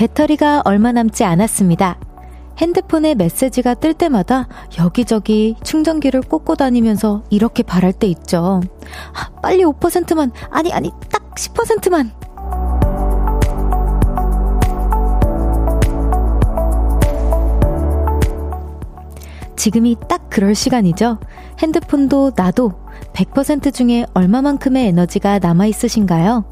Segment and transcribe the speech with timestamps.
[0.00, 1.98] 배터리가 얼마 남지 않았습니다.
[2.56, 8.62] 핸드폰에 메시지가 뜰 때마다 여기저기 충전기를 꽂고 다니면서 이렇게 바랄 때 있죠.
[9.12, 12.12] 아, 빨리 5%만, 아니, 아니, 딱 10%만.
[19.54, 21.18] 지금이 딱 그럴 시간이죠.
[21.58, 22.72] 핸드폰도 나도
[23.14, 26.44] 100% 중에 얼마만큼의 에너지가 남아 있으신가요?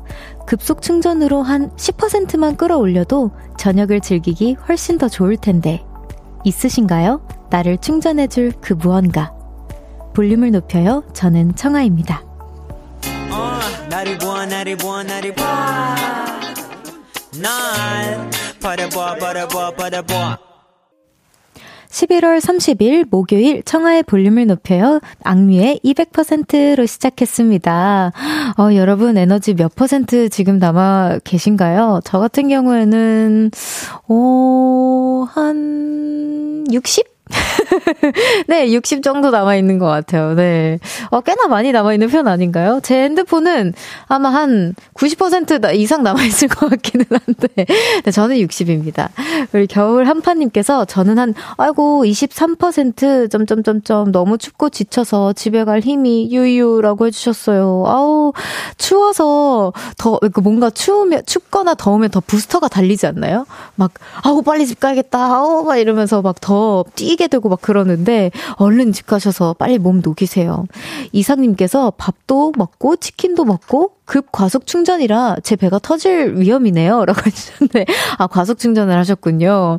[0.47, 5.84] 급속 충전으로 한 10%만 끌어올려도 저녁을 즐기기 훨씬 더 좋을 텐데.
[6.45, 7.20] 있으신가요?
[7.51, 9.33] 나를 충전해줄 그 무언가.
[10.14, 11.05] 볼륨을 높여요.
[11.12, 12.23] 저는 청아입니다.
[13.30, 13.61] 어,
[21.91, 25.00] 11월 30일 목요일 청하의 볼륨을 높여요.
[25.25, 28.12] 악뮤의 200%로 시작했습니다.
[28.58, 32.00] 어, 여러분 에너지 몇 퍼센트 지금 남아 계신가요?
[32.05, 33.50] 저 같은 경우에는,
[34.08, 37.06] 어, 한 60?
[38.48, 40.34] 네, 60 정도 남아있는 것 같아요.
[40.34, 40.78] 네.
[41.11, 42.80] 어, 꽤나 많이 남아있는 편 아닌가요?
[42.83, 43.74] 제 핸드폰은
[44.06, 47.48] 아마 한 90% 이상 남아있을 것 같기는 한데,
[48.05, 49.08] 네, 저는 60입니다.
[49.52, 57.06] 우리 겨울 한파님께서 저는 한, 아이고, 23% 점점점점 너무 춥고 지쳐서 집에 갈 힘이 유유라고
[57.06, 57.84] 해주셨어요.
[57.86, 58.33] 아우,
[58.78, 63.46] 추워서 더, 그 뭔가 추우면, 춥거나 더우면 더 부스터가 달리지 않나요?
[63.74, 65.19] 막, 아우, 빨리 집 가야겠다.
[65.19, 70.01] 아우, 막 이러면서 막 더 뛰, 찌게 되고 막 그러는데 얼른 집 가셔서 빨리 몸
[70.03, 70.67] 녹이세요.
[71.12, 77.05] 이상님께서 밥도 먹고 치킨도 먹고 급 과속 충전이라 제 배가 터질 위험이네요.
[77.05, 77.84] 라고 해주셨는데,
[78.17, 79.79] 아, 과속 충전을 하셨군요.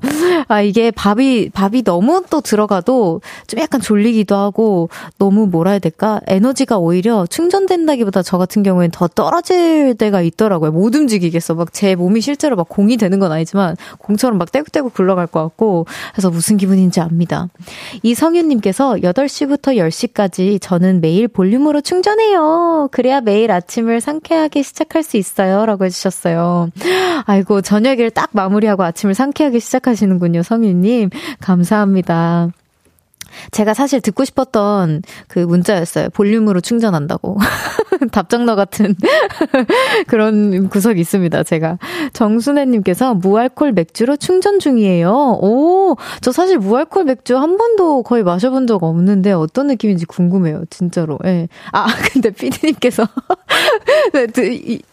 [0.50, 6.20] 아, 이게 밥이, 밥이 너무 또 들어가도 좀 약간 졸리기도 하고, 너무 뭐라 해야 될까?
[6.28, 10.72] 에너지가 오히려 충전된다기보다 저 같은 경우엔 더 떨어질 때가 있더라고요.
[10.72, 11.56] 못 움직이겠어.
[11.56, 15.86] 막 제 몸이 실제로 막 공이 되는 건 아니지만, 공처럼 막 떼굴떼굴 굴러갈 것 같고,
[16.12, 17.48] 그래서 무슨 기분인지 압니다.
[18.04, 22.90] 이성윤님께서 8시부터 10시까지 저는 매일 볼륨으로 충전해요.
[22.92, 25.66] 그래야 매일 아침을 상 상쾌하게 시작할 수 있어요.
[25.66, 26.70] 라고 해주셨어요.
[27.26, 30.39] 아이고, 저녁을 딱 마무리하고 아침을 상쾌하게 시작하시는군요.
[30.44, 31.10] 성윤님.
[31.40, 32.50] 감사합니다.
[33.52, 36.10] 제가 사실 듣고 싶었던 그 문자였어요.
[36.10, 37.38] 볼륨으로 충전한다고.
[38.12, 38.96] 답장너 같은
[40.08, 41.78] 그런 구석이 있습니다, 제가.
[42.14, 45.40] 정순애님께서 무알콜 맥주로 충전 중이에요.
[45.42, 51.20] 오, 저 사실 무알콜 맥주 한 번도 거의 마셔본 적 없는데 어떤 느낌인지 궁금해요, 진짜로.
[51.26, 51.48] 예.
[51.72, 53.08] 아, 근데 피디님께서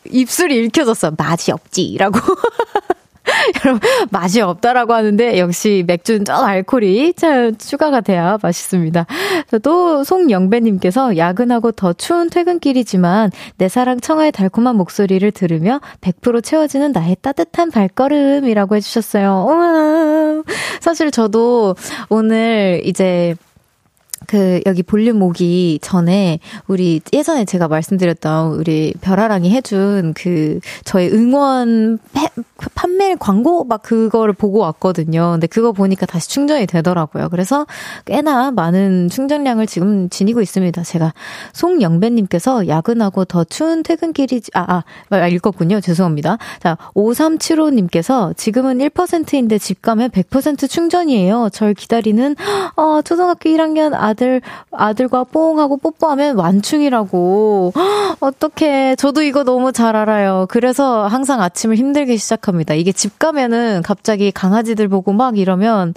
[0.05, 1.13] 입술이 읽혀졌어.
[1.17, 1.97] 맛이 없지.
[1.99, 2.19] 라고.
[3.65, 9.07] 여러분, 맛이 없다라고 하는데, 역시 맥주는 좀 알코올이 참 추가가 돼야 맛있습니다.
[9.63, 17.17] 또, 송영배님께서 야근하고 더 추운 퇴근길이지만, 내 사랑 청아의 달콤한 목소리를 들으며 100% 채워지는 나의
[17.21, 19.47] 따뜻한 발걸음이라고 해주셨어요.
[19.49, 20.43] 우와.
[20.81, 21.75] 사실 저도
[22.09, 23.35] 오늘 이제,
[24.27, 31.99] 그 여기 볼륨 오기 전에 우리 예전에 제가 말씀드렸던 우리 별아랑이 해준 그 저의 응원
[32.13, 32.29] 패,
[32.75, 35.33] 판매 광고 막 그거를 보고 왔거든요.
[35.33, 37.29] 근데 그거 보니까 다시 충전이 되더라고요.
[37.29, 37.67] 그래서
[38.05, 40.83] 꽤나 많은 충전량을 지금 지니고 있습니다.
[40.83, 41.13] 제가
[41.53, 45.81] 송영배님께서 야근하고 더 추운 퇴근길이 아, 아 읽었군요.
[45.81, 46.39] 죄송합니다.
[46.61, 51.51] 자 5375님께서 지금은 1%인데 집 가면 100% 충전이에요.
[51.53, 52.35] 절 기다리는
[52.77, 54.41] 어, 초등학교 1학년 아들 아들,
[54.73, 57.73] 아들과 뽕하고 뽀뽀하면 완충이라고.
[58.21, 60.47] 어떻게, 저도 이거 너무 잘 알아요.
[60.49, 62.75] 그래서 항상 아침을 힘들게 시작합니다.
[62.75, 65.95] 이게 집 가면은 갑자기 강아지들 보고 막 이러면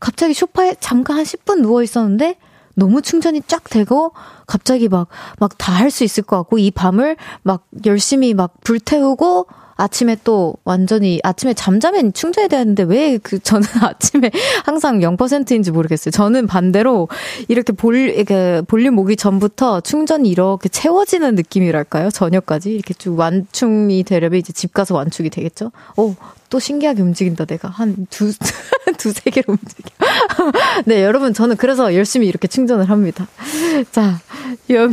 [0.00, 2.36] 갑자기 소파에 잠깐 한 10분 누워 있었는데
[2.74, 4.12] 너무 충전이 쫙 되고
[4.46, 5.08] 갑자기 막
[5.38, 9.46] 막 다 할 수 있을 것 같고 이 밤을 막 열심히 막 불태우고
[9.76, 14.30] 아침에 또 완전히 아침에 잠자면 충전이 되는데 왜 그 저는 아침에
[14.64, 16.10] 항상 0%인지 모르겠어요.
[16.10, 17.08] 저는 반대로
[17.48, 22.10] 이렇게 볼 이렇게 볼륨 오기 전부터 충전이 이렇게 채워지는 느낌이랄까요?
[22.10, 25.72] 저녁까지 이렇게 쭉 완충이 되려면 이제 집 가서 완충이 되겠죠?
[25.96, 26.14] 오,
[26.52, 27.70] 또 신기하게 움직인다, 내가.
[27.70, 28.30] 한 두,
[28.98, 29.88] 두세 개로 움직여.
[30.84, 33.26] 네, 여러분, 저는 그래서 열심히 이렇게 충전을 합니다.
[33.90, 34.20] 자,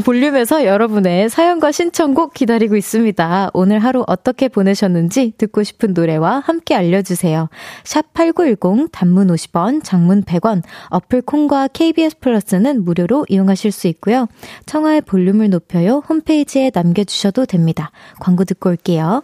[0.06, 3.52] 볼륨에서 여러분의 사연과 신청곡 기다리고 있습니다.
[3.54, 7.50] 오늘 하루 어떻게 보내셨는지 듣고 싶은 노래와 함께 알려주세요.
[7.84, 14.30] 샵 8910, 단문 50원, 장문 100원, 어플 콩과 KBS 플러스는 무료로 이용하실 수 있고요.
[14.66, 16.04] 청하의 볼륨을 높여요.
[16.08, 17.92] 홈페이지에 남겨주셔도 됩니다.
[18.22, 19.24] 광고 듣고 올게요.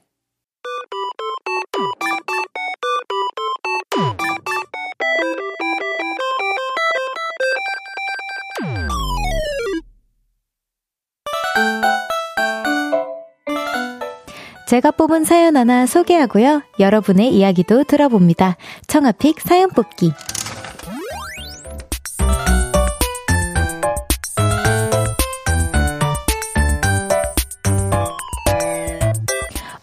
[14.71, 16.61] 제가 뽑은 사연 하나 소개하고요.
[16.79, 18.55] 여러분의 이야기도 들어봅니다.
[18.87, 20.13] 청아픽 사연 뽑기.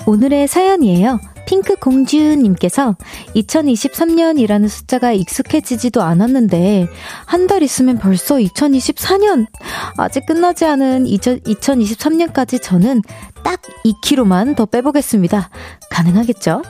[0.07, 1.21] 오늘의 사연이에요.
[1.49, 2.95] 핑크 공주님께서
[3.35, 6.89] 2023년이라는 숫자가 익숙해지지도 않았는데
[7.25, 9.47] 한 달 있으면 벌써 2024년!
[9.97, 13.01] 아직 끝나지 않은 2023년까지 저는
[13.43, 15.49] 딱 2kg만 더 빼보겠습니다.
[15.91, 16.61] 가능하겠죠?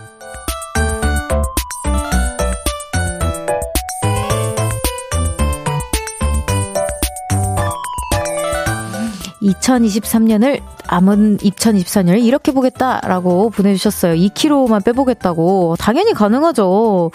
[9.43, 14.15] 2023년을 암은 2024년을 이렇게 보겠다라고 보내주셨어요.
[14.15, 15.77] 2kg만 빼보겠다고.
[15.79, 17.11] 당연히 가능하죠.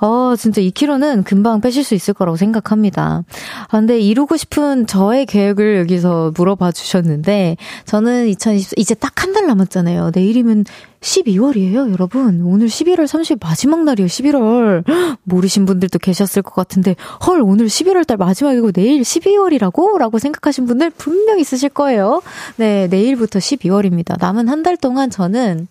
[0.00, 3.24] 어, 진짜 2kg는 금방 빼실 수 있을 거라고 생각합니다.
[3.68, 9.46] 아, 근데 이루고 싶은 저의 계획을 여기서 물어봐 주셨는데, 저는 2024, 이제 딱 한 달
[9.46, 10.12] 남았잖아요.
[10.14, 10.64] 내일이면
[11.00, 12.42] 12월이에요, 여러분.
[12.44, 14.84] 오늘 11월 30일 마지막 날이에요, 11월.
[15.24, 16.94] 모르신 분들도 계셨을 것 같은데,
[17.26, 19.98] 헐, 오늘 11월 달 마지막이고 내일 12월이라고?
[19.98, 22.22] 라고 생각하신 분들 분명 있으실 거예요.
[22.56, 24.16] 네, 내일부터 12월입니다.
[24.20, 25.68] 남은 한 달 동안 저는,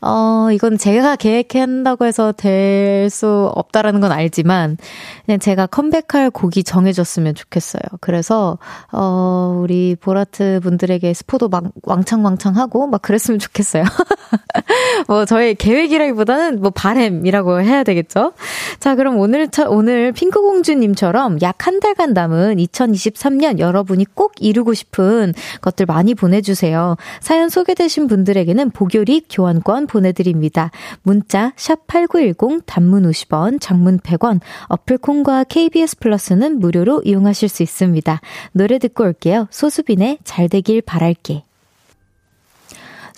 [0.00, 4.76] 어, 이건 제가 계획한다고 해서 될 수 없다라는 건 알지만,
[5.24, 7.82] 그냥 제가 컴백할 곡이 정해졌으면 좋겠어요.
[8.00, 8.58] 그래서,
[8.92, 13.84] 어, 우리 보라트 분들에게 스포도 막 왕창왕창 하고, 막 그랬으면 좋겠어요.
[15.08, 18.32] 뭐, 저의 계획이라기보다는 뭐, 바램이라고 해야 되겠죠?
[18.80, 25.84] 자, 그럼 오늘, 오늘 핑크공주님처럼 약 한 달간 남은 2023년 여러분이 꼭 이루고 싶은 것들
[25.84, 26.96] 많이 보내주세요.
[27.20, 30.70] 사연 소개되신 분들에게는 보교리 교환권 보내드립니다.
[31.02, 38.20] 문자 샵8910 단문 50원, 장문 100원, 어플 콩과 KBS 플러스는 무료로 이용하실 수 있습니다.
[38.52, 39.48] 노래 듣고 올게요.
[39.50, 41.47] 소수빈의 잘 되길 바랄게.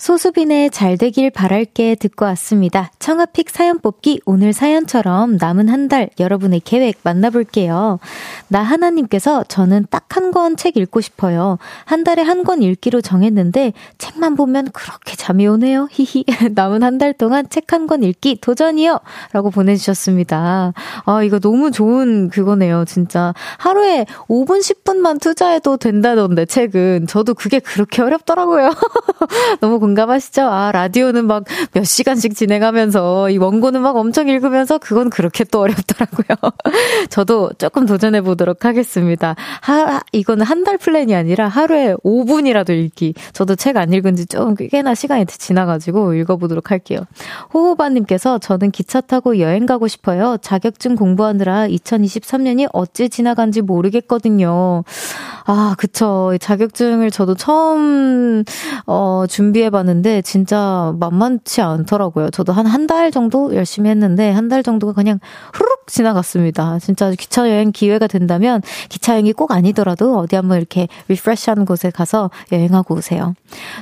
[0.05, 2.89] 소수빈의 잘 되길 바랄게 듣고 왔습니다.
[2.97, 7.99] 청아픽 사연 뽑기 오늘 사연처럼 남은 한 달 여러분의 계획 만나볼게요.
[8.47, 11.57] 나 하나님께서 저는 딱 한 권 책 읽고 싶어요.
[11.85, 15.87] 한 달에 한 권 읽기로 정했는데 책만 보면 그렇게 잠이 오네요.
[15.91, 16.25] 히히.
[16.55, 18.99] 남은 한 달 동안 책 한 권 읽기 도전이요.
[19.33, 20.73] 라고 보내주셨습니다.
[21.05, 22.85] 아, 이거 너무 좋은 그거네요.
[22.85, 23.33] 진짜.
[23.59, 27.05] 하루에 5분, 10분만 투자해도 된다던데 책은.
[27.07, 28.71] 저도 그게 그렇게 어렵더라고요.
[29.61, 30.43] 너무 공감 하시죠?
[30.43, 31.43] 아, 라디오는 막
[31.73, 36.51] 몇 시간씩 진행하면서 이 원고는 막 엄청 읽으면서 그건 그렇게 또 어렵더라고요.
[37.09, 39.35] 저도 조금 도전해 보도록 하겠습니다.
[39.61, 43.15] 하, 이거는 한 달 플랜이 아니라 하루에 5분이라도 읽기.
[43.33, 46.99] 저도 책 안 읽은 지 좀 꽤나 시간이 지나가지고 읽어보도록 할게요.
[47.53, 50.37] 호호바님께서 저는 기차 타고 여행 가고 싶어요.
[50.41, 54.83] 자격증 공부하느라 2023년이 어찌 지나간지 모르겠거든요.
[55.53, 56.31] 아, 그쵸.
[56.39, 58.45] 자격증을 저도 처음,
[58.85, 62.29] 어, 준비해봤는데, 진짜 만만치 않더라고요.
[62.29, 65.19] 저도 한 한 달 정도 열심히 했는데, 한 달 정도가 그냥
[65.53, 66.79] 후룩 지나갔습니다.
[66.79, 71.89] 진짜 기차 여행 기회가 된다면, 기차 여행이 꼭 아니더라도 어디 한번 이렇게 refresh 하는 곳에
[71.89, 73.33] 가서 여행하고 오세요.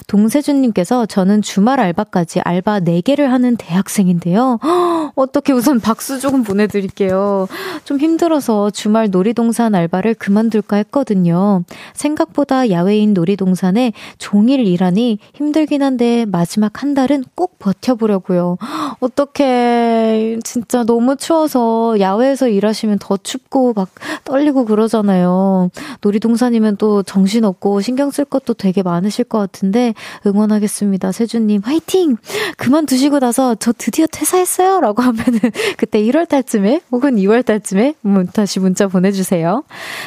[0.08, 4.58] 동세준님께서 저는 주말 알바까지 알바 4개를 하는 대학생인데요.
[5.16, 7.48] 어떻게 우선 박수 조금 보내드릴게요.
[7.84, 11.59] 좀 힘들어서 주말 놀이동산 알바를 그만둘까 했거든요.
[11.94, 18.58] 생각보다 야외인 놀이동산에 종일 일하니 힘들긴 한데 마지막 한 달은 꼭 버텨보려고요.
[19.00, 23.90] 어떻게 진짜 너무 추워서 야외에서 일하시면 더 춥고 막
[24.26, 25.70] 떨리고 그러잖아요.
[26.02, 29.94] 놀이동산이면 또 정신없고 신경 쓸 것도 되게 많으실 것 같은데
[30.26, 31.12] 응원하겠습니다.
[31.12, 32.18] 세준님 화이팅!
[32.58, 34.82] 그만두시고 나서 저 드디어 퇴사했어요!
[34.82, 35.40] 라고 하면은
[35.78, 37.96] 그때 1월 달쯤에 혹은 2월 달쯤에
[38.34, 39.64] 다시 문자 보내주세요.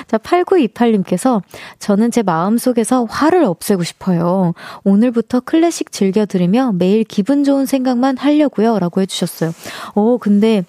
[0.06, 1.31] 자, 8928님께서
[1.78, 4.52] 저는 제 마음속에서 화를 없애고 싶어요.
[4.84, 8.78] 오늘부터 클래식 즐겨 들으며 매일 기분 좋은 생각만 하려고요.
[8.78, 9.52] 라고 해주셨어요.
[9.94, 10.64] 어, 근데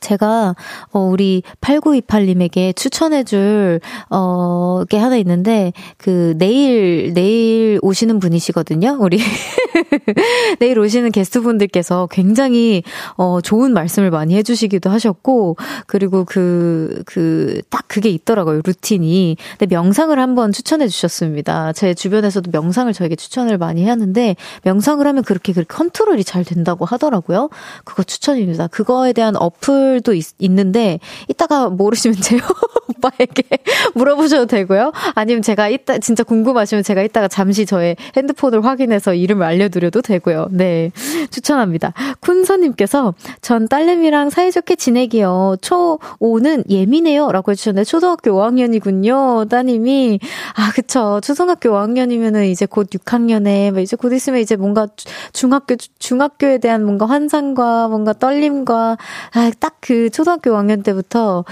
[0.00, 0.54] 제가
[0.92, 8.98] 어 우리 8928님에게 추천해 줄 어, 게 하나 있는데 그 내일 내일 오시는 분이시거든요.
[9.00, 9.18] 우리
[10.60, 12.82] 내일 오시는 게스트분들께서 굉장히
[13.16, 18.62] 어 좋은 말씀을 많이 해 주시기도 하셨고 그리고 그 그 딱 그게 있더라고요.
[18.64, 19.36] 루틴이.
[19.58, 21.72] 근데 명상을 한번 추천해 주셨습니다.
[21.72, 27.50] 제 주변에서도 명상을 저에게 추천을 많이 하는데 명상을 하면 그렇게 그렇게 컨트롤이 잘 된다고 하더라고요.
[27.84, 28.68] 그거 추천입니다.
[28.68, 32.40] 그거에 대한 어플 분들도 있, 있는데, 이따가 모르시면 제요
[32.98, 33.42] 오빠에게
[33.94, 34.92] 물어보셔도 되고요.
[35.14, 40.48] 아니면 제가 이따, 진짜 궁금하시면 제가 이따가 잠시 저의 핸드폰을 확인해서 이름을 알려드려도 되고요.
[40.50, 40.90] 네.
[41.30, 41.92] 추천합니다.
[42.20, 45.56] 쿤서님께서 전 딸내미랑 사이좋게 지내기요.
[45.60, 47.30] 초 5는 예민해요.
[47.32, 49.48] 라고 해주셨는데, 초등학교 5학년이군요.
[49.48, 50.20] 따님이.
[50.54, 51.20] 아, 그쵸.
[51.22, 54.86] 초등학교 5학년이면은 이제 곧 6학년에, 뭐 이제 곧 있으면 이제 뭔가
[55.32, 58.96] 중학교, 중학교에 대한 뭔가 환상과 뭔가 떨림과,
[59.34, 61.44] 아, 딱그 초등학교 5학년 때부터,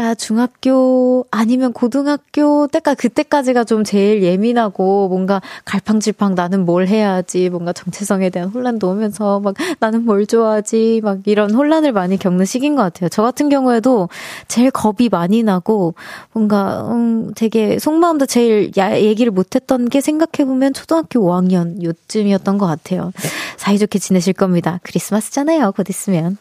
[0.00, 7.72] 야, 중학교 아니면 고등학교 때까 그때까지가 좀 제일 예민하고 뭔가 갈팡질팡 나는 뭘 해야지 뭔가
[7.72, 12.82] 정체성에 대한 혼란도 오면서 막 나는 뭘 좋아하지 막 이런 혼란을 많이 겪는 시기인 것
[12.82, 13.08] 같아요.
[13.08, 14.08] 저 같은 경우에도
[14.48, 15.94] 제일 겁이 많이 나고
[16.32, 22.66] 뭔가 음 되게 속마음도 제일 야, 얘기를 못했던 게 생각해 보면 초등학교 5학년 요쯤이었던 것
[22.66, 23.12] 같아요.
[23.58, 24.80] 사이좋게 지내실 겁니다.
[24.82, 25.70] 크리스마스잖아요.
[25.70, 26.36] 곧 있으면.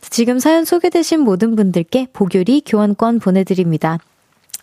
[0.00, 3.98] 지금 사연 소개되신 모든 분들께 보교리 교환 권 보내드립니다.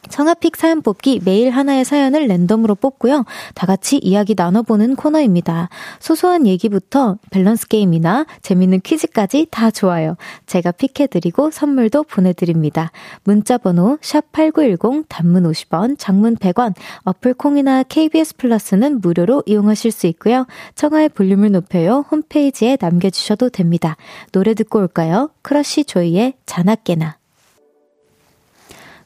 [0.09, 3.25] 청아픽 사연 뽑기 매일 하나의 사연을 랜덤으로 뽑고요.
[3.55, 5.69] 다 같이 이야기 나눠보는 코너입니다.
[5.99, 10.15] 소소한 얘기부터 밸런스 게임이나 재밌는 퀴즈까지 다 좋아요.
[10.45, 12.91] 제가 pick해드리고 선물도 보내드립니다.
[13.23, 16.73] 문자번호 샵8910 단문 50원, 장문 100원,
[17.03, 20.45] 어플 콩이나 KBS 플러스는 무료로 이용하실 수 있고요.
[20.75, 22.05] 청하의 볼륨을 높여요.
[22.11, 23.95] 홈페이지에 남겨주셔도 됩니다.
[24.31, 25.29] 노래 듣고 올까요?
[25.41, 27.22] 크러쉬 조이의 자나깨나.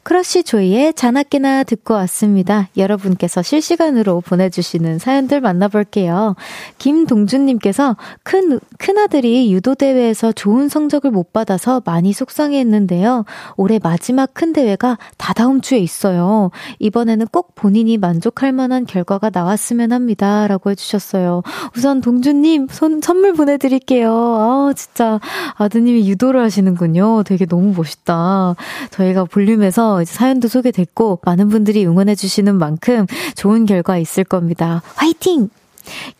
[0.07, 2.69] 크러쉬 조이의 자나깨나 듣고 왔습니다.
[2.77, 6.37] 여러분께서 실시간으로 보내주시는 사연들 만나볼게요.
[6.77, 13.25] 김동준님께서 큰, 큰아들이 유도대회에서 좋은 성적을 못 받아서 많이 속상해 했는데요.
[13.57, 16.51] 올해 마지막 큰 대회가 다다음 주에 있어요.
[16.79, 20.47] 이번에는 꼭 본인이 만족할 만한 결과가 나왔으면 합니다.
[20.47, 21.43] 라고 해주셨어요.
[21.75, 24.09] 우선 동준님, 손, 선물 보내드릴게요.
[24.09, 25.19] 아, 진짜
[25.55, 27.23] 아드님이 유도를 하시는군요.
[27.23, 28.55] 되게 너무 멋있다.
[28.91, 34.81] 저희가 볼륨에서 이제 사연도 소개됐고 많은 분들이 응원해 주시는 만큼 좋은 결과 있을 겁니다.
[34.95, 35.49] 화이팅!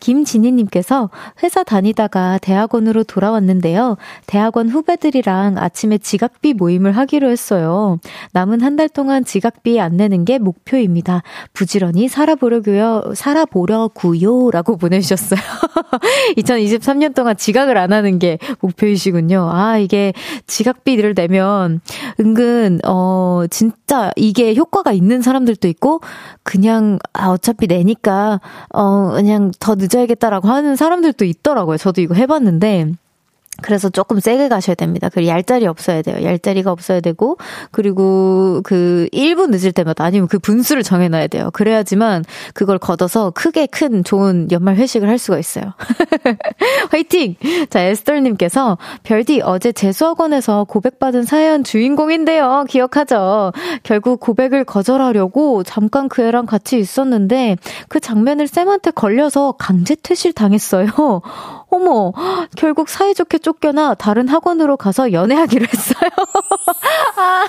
[0.00, 1.10] 김진희님께서
[1.42, 3.96] 회사 다니다가 대학원으로 돌아왔는데요.
[4.26, 7.98] 대학원 후배들이랑 아침에 지각비 모임을 하기로 했어요.
[8.32, 11.24] 남은 한 달 동안 지각비 안 내는 게 목표입니다.
[11.52, 14.52] 부지런히 살아보려고요, 살아보려고요.
[14.52, 15.40] 라고 보내주셨어요.
[16.38, 19.50] 2023년 동안 지각을 안 하는 게 목표이시군요.
[19.52, 20.12] 아, 이게
[20.46, 21.80] 지각비를 내면
[22.20, 26.00] 은근, 어, 진짜 이게 효과가 있는 사람들도 있고,
[26.44, 28.40] 그냥, 아, 어차피 내니까,
[28.72, 31.76] 어, 그냥 더 늦어야겠다라고 하는 사람들도 있더라고요.
[31.76, 32.92] 저도 이거 해봤는데.
[33.60, 35.08] 그래서 조금 세게 가셔야 됩니다.
[35.12, 36.22] 그리고 얄짤이 없어야 돼요.
[36.22, 37.36] 얄짤이가 없어야 되고,
[37.72, 41.50] 그리고 그 1분 늦을 때마다 아니면 그 분수를 정해놔야 돼요.
[41.52, 42.24] 그래야지만
[42.54, 45.74] 그걸 걷어서 크게 큰 좋은 연말 회식을 할 수가 있어요.
[46.90, 47.34] 화이팅!
[47.70, 52.64] 자, 에스터님께서 별디 어제 재수학원에서 고백받은 사연 주인공인데요.
[52.68, 53.52] 기억하죠?
[53.82, 57.56] 결국 고백을 거절하려고 잠깐 그 애랑 같이 있었는데
[57.88, 60.88] 그 장면을 쌤한테 걸려서 강제 퇴실 당했어요.
[61.70, 62.12] 어머,
[62.56, 66.10] 결국 사이좋게 쫓겨나 다른 학원으로 가서 연애하기로 했어요.
[67.16, 67.46] 아.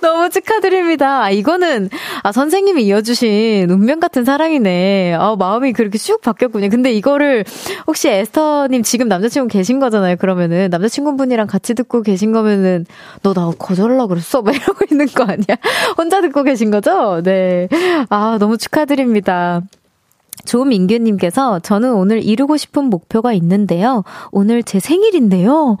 [0.00, 1.22] 너무 축하드립니다.
[1.22, 1.88] 아, 이거는,
[2.24, 5.14] 아, 선생님이 이어주신 운명 같은 사랑이네.
[5.14, 6.68] 아, 마음이 그렇게 쑥 바뀌었군요.
[6.68, 7.44] 근데 이거를,
[7.86, 10.16] 혹시 에스터님 지금 남자친구 계신 거잖아요.
[10.16, 12.86] 그러면은, 남자친구분이랑 같이 듣고 계신 거면은,
[13.22, 14.42] 너 나 거절하려고 그랬어?
[14.42, 15.56] 막 이러고 있는 거 아니야?
[15.96, 17.22] 혼자 듣고 계신 거죠?
[17.22, 17.68] 네.
[18.10, 19.62] 아, 너무 축하드립니다.
[20.44, 24.04] 조민규님께서 저는 오늘 이루고 싶은 목표가 있는데요.
[24.30, 25.76] 오늘 제 생일인데요.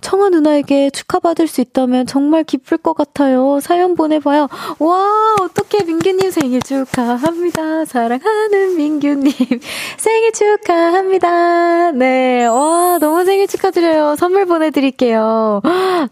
[0.00, 3.58] 청아 누나에게 축하받을 수 있다면 정말 기쁠 것 같아요.
[3.60, 4.48] 사연 보내봐요.
[4.78, 7.84] 와, 어떻게 민규님 생일 축하합니다.
[7.84, 9.32] 사랑하는 민규님
[9.98, 11.92] 생일 축하합니다.
[11.92, 14.16] 네, 와, 너무 생일 축하드려요.
[14.16, 15.60] 선물 보내드릴게요.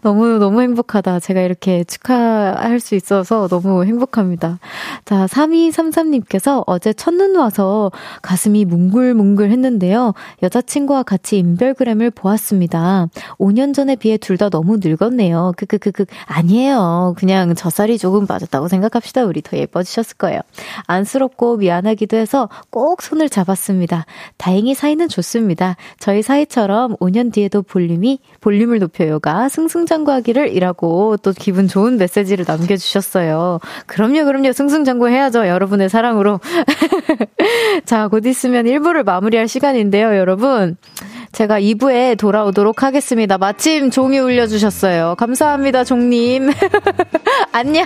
[0.01, 1.19] 너무, 너무 행복하다.
[1.19, 4.59] 제가 이렇게 축하할 수 있어서 너무 행복합니다.
[5.05, 7.82] 자, 3233님께서 어제 첫눈 와서
[8.21, 10.13] 가슴이 뭉글뭉글 했는데요.
[10.43, 13.07] 여자친구와 같이 인별그램을 보았습니다.
[13.39, 15.53] 5년 전에 비해 둘 다 너무 늙었네요.
[15.57, 16.05] 크크크크.
[16.25, 17.13] 아니에요.
[17.17, 19.25] 그냥 젖살이 조금 빠졌다고 생각합시다.
[19.25, 20.41] 우리 더 예뻐지셨을 거예요.
[20.87, 24.05] 안쓰럽고 미안하기도 해서 꼭 손을 잡았습니다.
[24.37, 25.75] 다행히 사이는 좋습니다.
[25.99, 33.59] 저희 사이처럼 5년 뒤에도 볼륨이, 볼륨을 높여요가 승승장구하기를 이라고 또 기분 좋은 메시지를 남겨주셨어요.
[33.85, 34.51] 그럼요, 그럼요.
[34.51, 35.47] 승승장구 해야죠.
[35.47, 36.39] 여러분의 사랑으로.
[37.85, 40.77] 자, 곧 있으면 1부를 마무리할 시간인데요, 여러분.
[41.31, 43.37] 제가 2부에 돌아오도록 하겠습니다.
[43.37, 45.15] 마침 종이 울려주셨어요.
[45.17, 46.51] 감사합니다, 종님.
[47.51, 47.85] 안녕.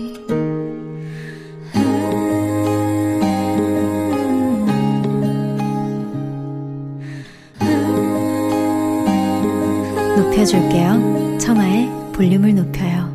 [10.41, 11.37] 높여줄게요.
[11.39, 13.11] 청하의 볼륨을 높여요.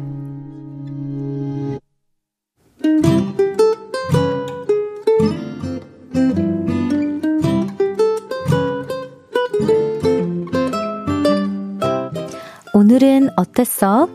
[12.72, 14.08] 오늘은 어땠어?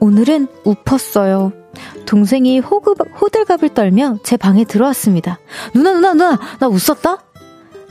[0.00, 1.67] 오늘은 웃었어요.
[2.08, 5.38] 동생이 호급, 호들갑을 떨며 제 방에 들어왔습니다.
[5.74, 7.18] 누나, 누나, 누나, 나 웃었다?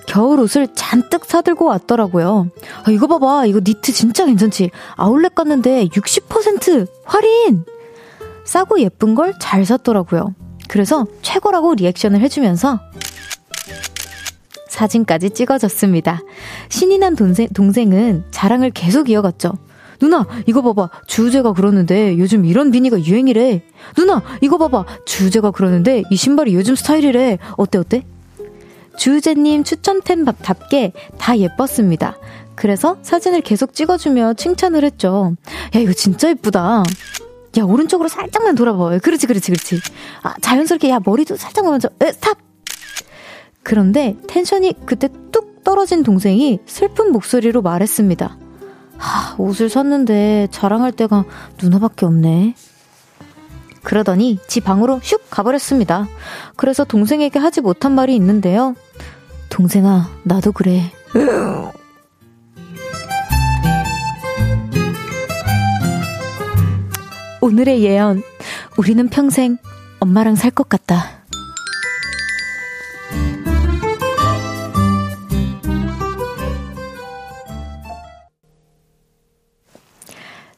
[0.08, 2.50] 겨울 옷을 잔뜩 사들고 왔더라고요.
[2.84, 3.46] 아, 이거 봐봐.
[3.46, 4.72] 이거 니트 진짜 괜찮지?
[4.96, 7.64] 아울렛 갔는데 60% 할인!
[8.44, 10.34] 싸고 예쁜 걸 잘 샀더라고요.
[10.68, 12.80] 그래서 최고라고 리액션을 해주면서
[14.68, 16.22] 사진까지 찍어줬습니다.
[16.70, 19.54] 신이 난 동생, 동생은 자랑을 계속 이어갔죠.
[20.00, 20.90] 누나, 이거 봐봐.
[21.08, 23.64] 주제가 그러는데 요즘 이런 비니가 유행이래.
[23.96, 24.86] 누나, 이거 봐봐.
[25.06, 27.38] 주제가 그러는데 이 신발이 요즘 스타일이래.
[27.58, 28.04] 어때, 어때?
[28.98, 32.18] 주제님 추천템답게 다 예뻤습니다.
[32.56, 35.36] 그래서 사진을 계속 찍어주며 칭찬을 했죠.
[35.76, 36.84] 야, 이거 진짜 예쁘다.
[37.58, 38.98] 야, 오른쪽으로 살짝만 돌아봐.
[39.00, 39.80] 그렇지, 그렇지, 그렇지.
[40.24, 42.38] 아, 자연스럽게, 야, 머리도 살짝 먼저, 에, 스탑!
[43.64, 48.38] 그런데 텐션이 그때 뚝 떨어진 동생이 슬픈 목소리로 말했습니다.
[48.98, 51.26] 하, 옷을 샀는데 자랑할 데가
[51.62, 52.56] 누나밖에 없네.
[53.84, 56.08] 그러더니 지 방으로 슉 가버렸습니다.
[56.58, 58.76] 그래서 동생에게 하지 못한 말이 있는데요.
[59.50, 60.92] 동생아, 나도 그래.
[67.42, 68.24] 오늘의 예언.
[68.78, 69.58] 우리는 평생
[70.00, 71.17] 엄마랑 살 것 같다.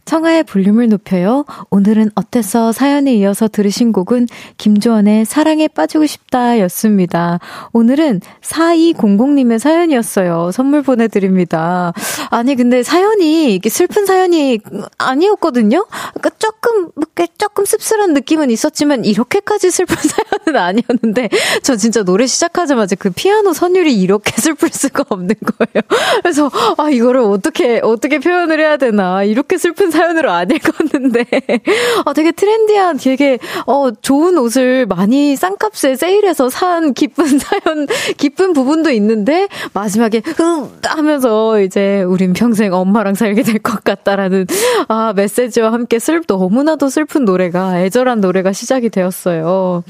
[0.09, 1.45] 청하의 볼륨을 높여요.
[1.69, 2.71] 오늘은 어땠어?
[2.71, 7.39] 사연에 이어서 들으신 곡은 김조원의 사랑에 빠지고 싶다 였습니다.
[7.73, 10.49] 오늘은 4200님의 사연이었어요.
[10.51, 11.93] 선물 보내드립니다.
[12.31, 14.57] 아니, 근데 사연이, 이게 슬픈 사연이
[14.97, 15.85] 아니었거든요?
[16.15, 16.89] 그러니까 조금,
[17.37, 21.29] 조금 씁쓸한 느낌은 있었지만, 이렇게까지 슬픈 사연은 아니었는데,
[21.61, 25.83] 저 진짜 노래 시작하자마자 그 피아노 선율이 이렇게 슬플 수가 없는 거예요.
[26.23, 29.23] 그래서, 아, 이거를 어떻게, 어떻게 표현을 해야 되나.
[29.23, 31.25] 이렇게 슬픈 사연 사연으로 안 읽었는데,
[32.05, 38.91] 아, 되게 트렌디한, 되게, 어, 좋은 옷을 많이 싼값에 세일해서 산 기쁜 사연, 기쁜 부분도
[38.91, 40.69] 있는데, 마지막에, 흠!
[40.83, 44.47] 하면서 이제, 우린 평생 엄마랑 살게 될 것 같다라는,
[44.87, 49.83] 아, 메시지와 함께 슬, 너무나도 슬픈 노래가, 애절한 노래가 시작이 되었어요.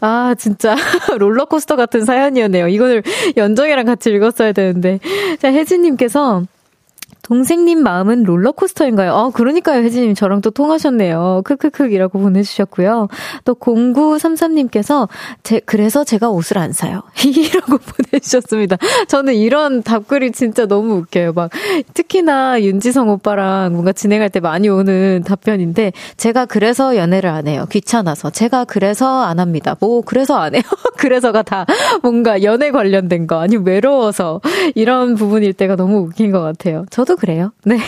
[0.00, 0.74] 아, 진짜,
[1.18, 2.68] 롤러코스터 같은 사연이었네요.
[2.68, 3.02] 이거를
[3.36, 4.98] 연정이랑 같이 읽었어야 되는데.
[5.40, 6.42] 자, 혜진님께서,
[7.24, 9.12] 동생님 마음은 롤러코스터인가요?
[9.12, 10.14] 어, 그러니까요, 혜진님.
[10.14, 11.40] 저랑 또 통하셨네요.
[11.44, 13.08] 크크크이라고 보내주셨고요.
[13.44, 15.08] 또 0933님께서,
[15.42, 17.02] 제, 그래서 제가 옷을 안 사요.
[17.24, 17.78] 이라고
[18.12, 18.76] 보내주셨습니다.
[19.08, 21.32] 저는 이런 답글이 진짜 너무 웃겨요.
[21.32, 21.50] 막,
[21.94, 27.64] 특히나 윤지성 오빠랑 뭔가 진행할 때 많이 오는 답변인데, 제가 그래서 연애를 안 해요.
[27.70, 28.28] 귀찮아서.
[28.28, 29.76] 제가 그래서 안 합니다.
[29.80, 30.62] 뭐, 그래서 안 해요.
[30.98, 31.64] 그래서가 다
[32.02, 34.42] 뭔가 연애 관련된 거, 아니면 외로워서.
[34.74, 36.84] 이런 부분일 때가 너무 웃긴 것 같아요.
[36.90, 37.52] 저도 저도 그래요.
[37.64, 37.78] 네.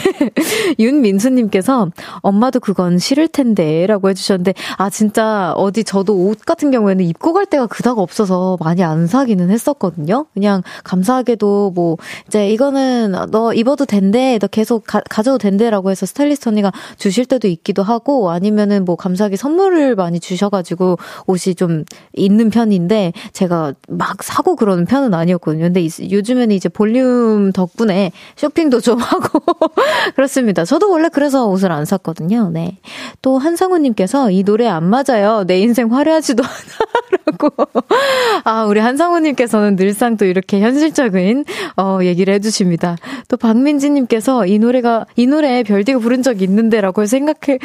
[0.78, 7.32] 윤민수님께서 엄마도 그건 싫을 텐데 라고 해주셨는데, 아, 진짜 어디 저도 옷 같은 경우에는 입고
[7.32, 10.26] 갈 데가 그닥 없어서 많이 안 사기는 했었거든요.
[10.34, 16.06] 그냥 감사하게도 뭐, 이제 이거는 너 입어도 된대, 너 계속 가, 져도 된대 라고 해서
[16.06, 21.84] 스타일리스트 언니가 주실 때도 있기도 하고, 아니면은 뭐 감사하게 선물을 많이 주셔가지고 옷이 좀
[22.14, 25.64] 있는 편인데, 제가 막 사고 그러는 편은 아니었거든요.
[25.64, 29.40] 근데 요즘에는 이제 볼륨 덕분에 쇼핑도 좀 하고
[30.14, 30.64] 그렇습니다.
[30.64, 32.50] 저도 원래 그래서 옷을 안 샀거든요.
[32.52, 32.78] 네.
[33.22, 35.44] 또 한상우님께서 이 노래 안 맞아요.
[35.46, 37.50] 내 인생 화려하지도 않아라고.
[38.44, 41.44] 아 우리 한상우님께서는 늘상 또 이렇게 현실적인
[41.76, 42.96] 어 얘기를 해주십니다.
[43.28, 47.58] 또 박민지님께서 이 노래가 이 노래 별디가 부른 적 있는데라고 생각해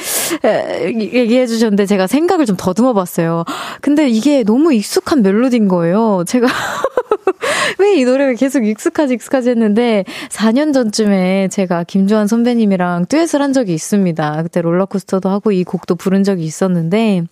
[0.44, 3.46] 얘기해 주셨는데 제가 생각을 좀 더듬어 봤어요.
[3.82, 6.24] 근데 이게 너무 익숙한 멜로디인 거예요.
[6.28, 6.48] 제가
[7.80, 13.74] 왜 이 노래가 계속 익숙하지 익숙하지 했는데 4년 전쯤에 제가 김조한 선배님이랑 듀엣을 한 적이
[13.74, 14.44] 있습니다.
[14.44, 17.24] 그때 롤러코스터도 하고 이 곡도 부른 적이 있었는데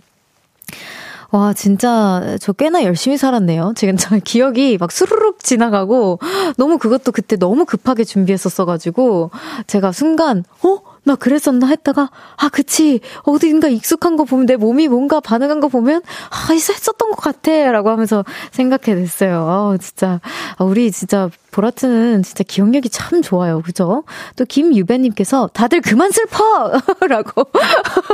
[1.31, 3.73] 와, 진짜 저 꽤나 열심히 살았네요.
[3.75, 6.19] 지금 저 기억이 막 수르륵 지나가고
[6.57, 9.29] 너무 그것도 그때 너무 급하게 준비했었어가지고
[9.67, 10.79] 제가 순간, 어?
[11.03, 16.01] 나 그랬었나 했다가 아 그치 어딘가 익숙한 거 보면 내 몸이 뭔가 반응한 거 보면
[16.29, 19.47] 아 이거 했었던 것 같아라고 하면서 생각해 냈어요.
[19.47, 20.19] 아 진짜
[20.57, 23.61] 아, 우리 진짜 보라트는 진짜 기억력이 참 좋아요.
[23.61, 24.03] 그죠?
[24.35, 26.71] 또 김유배님께서 다들 그만 슬퍼!
[27.07, 27.45] 라고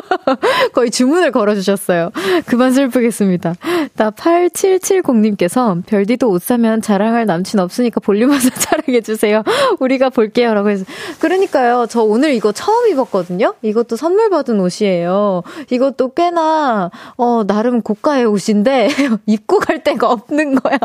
[0.73, 2.11] 거의 주문을 걸어주셨어요.
[2.45, 3.55] 그만 슬프겠습니다.
[3.95, 9.43] 나 8770님께서 별디도 옷 사면 자랑할 남친 없으니까 볼륨하서 자랑해주세요.
[9.79, 10.53] 우리가 볼게요.
[10.53, 10.85] 라고 해서.
[11.19, 11.87] 그러니까요.
[11.89, 13.53] 저 오늘 이거 처음 입었거든요?
[13.61, 15.43] 이것도 선물 받은 옷이에요.
[15.69, 18.89] 이것도 꽤나, 어, 나름 고가의 옷인데,
[19.25, 20.77] 입고 갈 데가 없는 거야.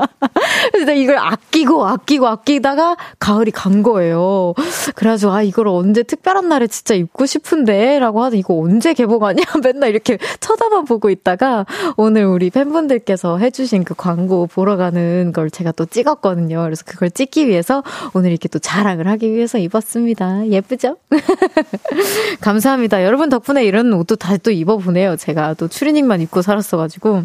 [0.72, 4.54] 그래서 이걸 아끼고, 아끼고, 아끼고, 아끼다가 가을이 간 거예요.
[4.94, 7.98] 그래가지고, 아, 이걸 언제 특별한 날에 진짜 입고 싶은데?
[7.98, 9.42] 라고 하더 이거 언제 개봉하냐?
[9.62, 15.72] 맨날 이렇게 쳐다만 보고 있다가 오늘 우리 팬분들께서 해주신 그 광고 보러 가는 걸 제가
[15.72, 16.62] 또 찍었거든요.
[16.62, 17.82] 그래서 그걸 찍기 위해서
[18.14, 20.48] 오늘 이렇게 또 자랑을 하기 위해서 입었습니다.
[20.48, 20.96] 예쁘죠?
[22.40, 23.04] 감사합니다.
[23.04, 25.16] 여러분 덕분에 이런 옷도 다시 또 입어보네요.
[25.16, 27.24] 제가 또 추리닝만 입고 살았어가지고.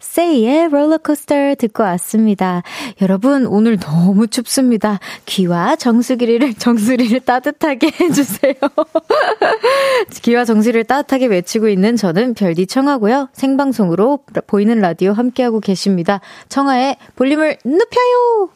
[0.00, 2.62] 세이의 롤러코스터 듣고 왔습니다.
[3.00, 4.98] 여러분, 오늘 너무 춥습니다.
[5.26, 8.54] 귀와 정수기를, 정수리를 따뜻하게 해주세요.
[10.22, 13.28] 귀와 정수리를 따뜻하게 외치고 있는 저는 별디 청하고요.
[13.32, 16.20] 생방송으로 보이는 라디오 함께하고 계십니다.
[16.48, 18.50] 청하의 볼륨을 높여요!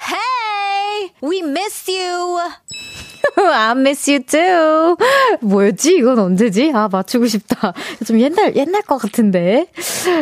[0.00, 1.12] Hey!
[1.22, 2.38] We miss you!
[3.36, 4.96] I miss you too.
[5.40, 5.96] 뭐였지?
[5.96, 6.72] 이건 언제지?
[6.74, 7.72] 아, 맞추고 싶다.
[8.06, 9.66] 좀 옛날, 옛날 것 같은데.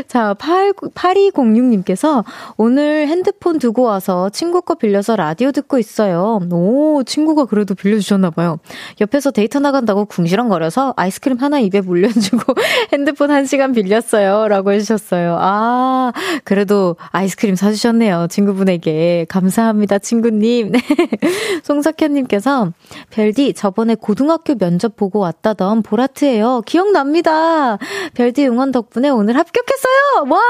[0.09, 2.25] 자, 8, 8206님께서
[2.57, 6.41] 오늘 핸드폰 두고 와서 친구 거 빌려서 라디오 듣고 있어요.
[6.51, 8.59] 오, 친구가 그래도 빌려주셨나봐요.
[9.01, 12.55] 옆에서 데이터 나간다고 궁시렁거려서 아이스크림 하나 입에 물려주고
[12.93, 14.49] 핸드폰 한 시간 빌렸어요.
[14.49, 15.37] 라고 해주셨어요.
[15.41, 16.13] 아,
[16.45, 18.27] 그래도 아이스크림 사주셨네요.
[18.31, 19.27] 친구분에게.
[19.29, 20.73] 감사합니다, 친구님.
[21.65, 22.73] 송석현님께서
[23.11, 26.63] 별디, 저번에 고등학교 면접 보고 왔다던 보라트예요.
[26.67, 27.79] 기억납니다.
[28.15, 30.31] 별디 응원 덕분에 오늘 합격했어요.
[30.31, 30.41] 와!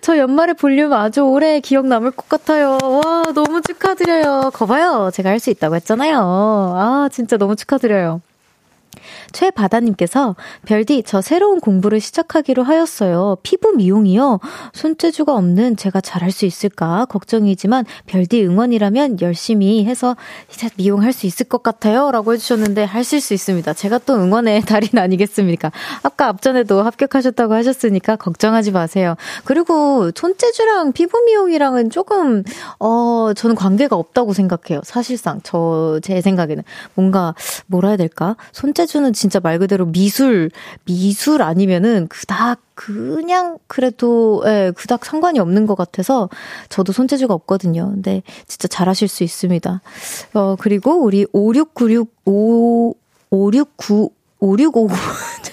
[0.00, 2.78] 저 연말에 볼륨 아주 오래 기억 남을 것 같아요.
[2.82, 4.50] 와, 너무 축하드려요.
[4.52, 5.10] 거봐요.
[5.12, 6.16] 제가 할 수 있다고 했잖아요.
[6.18, 8.22] 아, 진짜 너무 축하드려요.
[9.34, 13.36] 최바다님께서 별디 저 새로운 공부를 시작하기로 하였어요.
[13.42, 14.40] 피부 미용이요.
[14.72, 20.16] 손재주가 없는 제가 잘할 수 있을까 걱정이지만 별디 응원이라면 열심히 해서
[20.50, 23.74] 이제 미용할 수 있을 것 같아요라고 해주셨는데 하실 수 있습니다.
[23.74, 25.70] 제가 또 응원의 달인 아니겠습니까?
[26.02, 29.16] 아까 앞전에도 합격하셨다고 하셨으니까 걱정하지 마세요.
[29.44, 32.42] 그리고 손재주랑 피부 미용이랑은 조금
[32.78, 34.80] 어 저는 관계가 없다고 생각해요.
[34.84, 36.62] 사실상 저 제 생각에는
[36.94, 37.34] 뭔가
[37.66, 38.36] 뭐라 해야 될까?
[38.52, 40.50] 손재주는 진짜 말 그대로 미술,
[40.84, 46.28] 미술 아니면은 그닥 그냥 그래도 예, 그닥 상관이 없는 것 같아서
[46.68, 47.90] 저도 손재주가 없거든요.
[47.94, 49.80] 근데 진짜 잘하실 수 있습니다.
[50.34, 52.94] 어 그리고 우리 5696 5
[53.30, 54.10] 569
[54.40, 54.88] 5659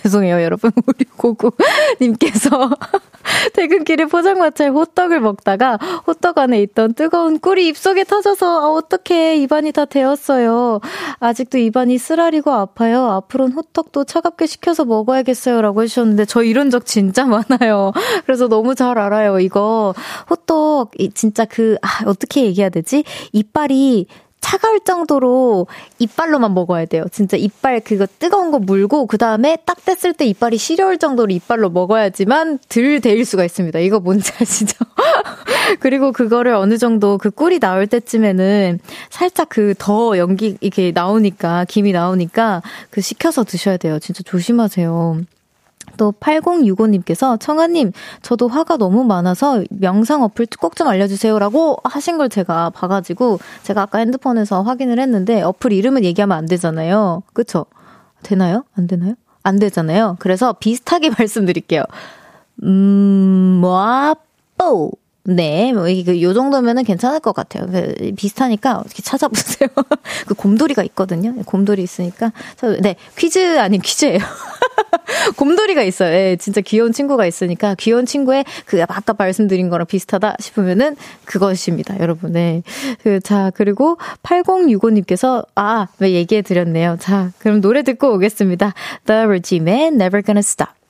[0.01, 0.71] 죄송해요 여러분
[1.17, 2.77] 5659님께서
[3.53, 9.85] 퇴근길에 포장마차에 호떡을 먹다가 호떡 안에 있던 뜨거운 꿀이 입속에 터져서 아 어떡해 입안이 다
[9.85, 10.79] 데웠어요.
[11.19, 13.09] 아직도 입안이 쓰라리고 아파요.
[13.11, 15.61] 앞으로는 호떡도 차갑게 식혀서 먹어야겠어요.
[15.61, 17.91] 라고 해주셨는데 저 이런 적 진짜 많아요.
[18.25, 19.39] 그래서 너무 잘 알아요.
[19.39, 19.93] 이거
[20.29, 23.03] 호떡 진짜 그 아, 어떻게 얘기해야 되지?
[23.31, 24.07] 이빨이
[24.41, 25.67] 차가울 정도로
[25.99, 27.05] 이빨로만 먹어야 돼요.
[27.11, 31.69] 진짜 이빨 그거 뜨거운 거 물고 그 다음에 딱 뗐을 때 이빨이 시려울 정도로 이빨로
[31.69, 33.79] 먹어야지만 덜 데일 수가 있습니다.
[33.79, 34.77] 이거 뭔지 아시죠?
[35.79, 41.91] 그리고 그거를 어느 정도 그 꿀이 나올 때쯤에는 살짝 그 더 연기 이렇게 나오니까 김이
[41.91, 43.99] 나오니까 그 식혀서 드셔야 돼요.
[43.99, 45.21] 진짜 조심하세요.
[46.01, 47.91] 또 8065님께서 청아님
[48.23, 53.99] 저도 화가 너무 많아서 명상 어플 꼭 좀 알려주세요라고 하신 걸 제가 봐가지고 제가 아까
[53.99, 57.21] 핸드폰에서 확인을 했는데 어플 이름은 얘기하면 안 되잖아요.
[57.33, 57.65] 그쵸?
[58.23, 58.63] 되나요?
[58.75, 59.13] 안 되나요?
[59.43, 60.15] 안 되잖아요.
[60.17, 61.83] 그래서 비슷하게 말씀드릴게요.
[62.63, 64.91] 음, 뭐아뽀
[65.23, 67.67] 네, 뭐, 이게, 요 정도면은 괜찮을 것 같아요.
[67.67, 69.69] 그, 비슷하니까 어떻게 찾아보세요.
[70.25, 71.31] 그 곰돌이가 있거든요.
[71.31, 72.31] 네, 곰돌이 있으니까.
[72.81, 74.17] 네, 퀴즈 아닌 퀴즈예요.
[75.37, 76.09] 곰돌이가 있어요.
[76.09, 82.33] 네, 진짜 귀여운 친구가 있으니까 귀여운 친구의 그 아까 말씀드린 거랑 비슷하다 싶으면은 그것입니다, 여러분.
[82.33, 82.63] 네.
[83.03, 86.97] 그, 자, 그리고 8065님께서 아, 왜 얘기해 드렸네요.
[86.99, 88.73] 자, 그럼 노래 듣고 오겠습니다.
[89.05, 90.80] The Regime의 Never Gonna Stop.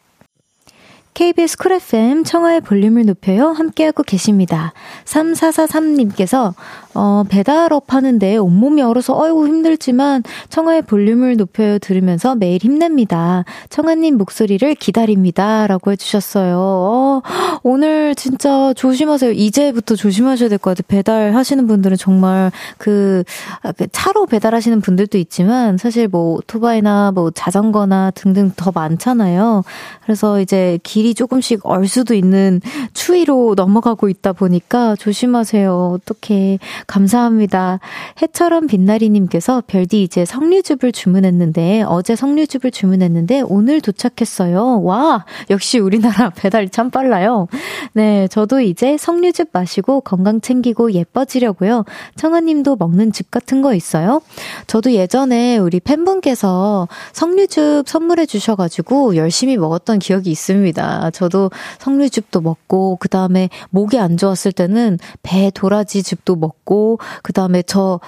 [1.13, 3.50] KBS 쿨 FM 청하의 볼륨을 높여요.
[3.50, 4.74] 함께하고 계십니다.
[5.06, 6.54] 3443님께서
[6.93, 13.45] 어, 배달업 하는데 온몸이 얼어서 어이구 힘들지만 청하의 볼륨을 높여요 들으면서 매일 힘냅니다.
[13.69, 15.67] 청하님 목소리를 기다립니다.
[15.67, 16.58] 라고 해주셨어요.
[16.58, 17.21] 어,
[17.63, 19.32] 오늘 진짜 조심하세요.
[19.32, 20.86] 이제부터 조심하셔야 될 것 같아요.
[20.88, 23.24] 배달 하시는 분들은 정말 그,
[23.63, 29.63] 아, 그 차로 배달하시는 분들도 있지만 사실 뭐 오토바이나 뭐 자전거나 등등 더 많잖아요.
[30.04, 32.61] 그래서 이제 길이 조금씩 얼 수도 있는
[32.93, 35.93] 추위로 넘어가고 있다 보니까 조심하세요.
[35.95, 37.79] 어떻게 감사합니다.
[38.21, 44.83] 해처럼 빛나리님께서 별디 이제 석류즙을 주문했는데 어제 석류즙을 주문했는데 오늘 도착했어요.
[44.83, 47.47] 와 역시 우리나라 배달이 참 빨라요.
[47.93, 51.83] 네 저도 이제 석류즙 마시고 건강 챙기고 예뻐지려고요.
[52.15, 54.21] 청아님도 먹는 즙 같은 거 있어요?
[54.67, 60.90] 저도 예전에 우리 팬분께서 석류즙 선물해 주셔가지고 열심히 먹었던 기억이 있습니다.
[61.12, 67.62] 저도 석류즙도 먹고 그 다음에 목이 안 좋았을 때는 배 도라지 즙도 먹고 그 다음에
[67.62, 67.99] 저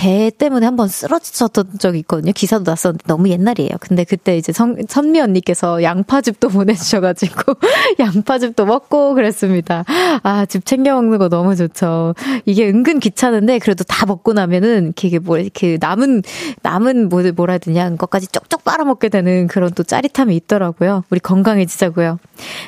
[0.00, 2.32] 배 때문에 한번 쓰러졌던 적이 있거든요.
[2.32, 3.72] 기사도 났었는데 너무 옛날이에요.
[3.80, 7.54] 근데 그때 이제 선, 선미 언니께서 양파즙도 보내주셔가지고
[8.00, 9.84] 양파즙도 먹고 그랬습니다.
[10.22, 12.14] 아, 즙 챙겨 먹는 거 너무 좋죠.
[12.46, 16.22] 이게 은근 귀찮은데 그래도 다 먹고 나면은 이게 뭐, 이렇게 남은,
[16.62, 21.04] 남은 뭐, 뭐라 해야 되냐, 것까지 쪽쪽 빨아먹게 되는 그런 또 짜릿함이 있더라고요.
[21.10, 22.18] 우리 건강해지자고요.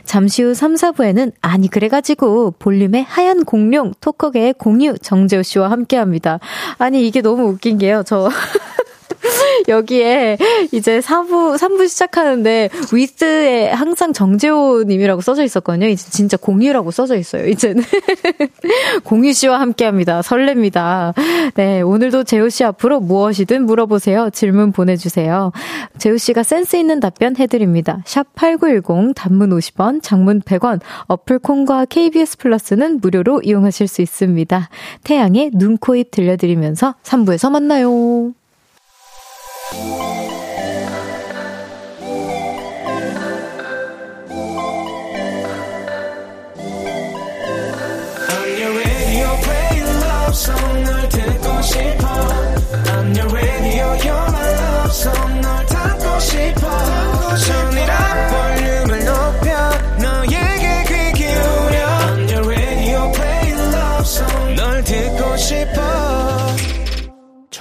[0.05, 6.41] 잠시 후 3, 4부에는 아니, 그래가지고 볼륨의 하얀 공룡 토커계의 공유 정재우 씨와 함께 합니다.
[6.83, 8.03] 아니, 이게 너무 웃긴 게요.
[8.05, 8.29] 저
[9.69, 10.39] 여기에
[10.73, 15.87] 이제 4부, 3부 시작하는데 위스에 항상 정재호 님이라고 써져 있었거든요.
[15.89, 17.47] 이제 진짜 공유라고 써져 있어요.
[17.47, 17.83] 이제는.
[19.05, 20.21] 공유 씨와 함께 합니다.
[20.21, 21.15] 설렙니다.
[21.55, 24.31] 네, 오늘도 재호 씨 앞으로 무엇이든 물어보세요.
[24.31, 25.53] 질문 보내주세요.
[25.99, 28.03] 재호 씨가 센스 있는 답변 해드립니다.
[28.07, 34.69] 샵8910 단문 50원, 장문 100원, 어플 콩과 KBS 플러스는 무료로 이용하실 수 있습니다.
[35.05, 38.33] 태양의 눈, 코, 입 들려드리면서 3부에서 만나요.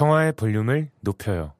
[0.02, 1.52] 청하의 볼륨을 높여요.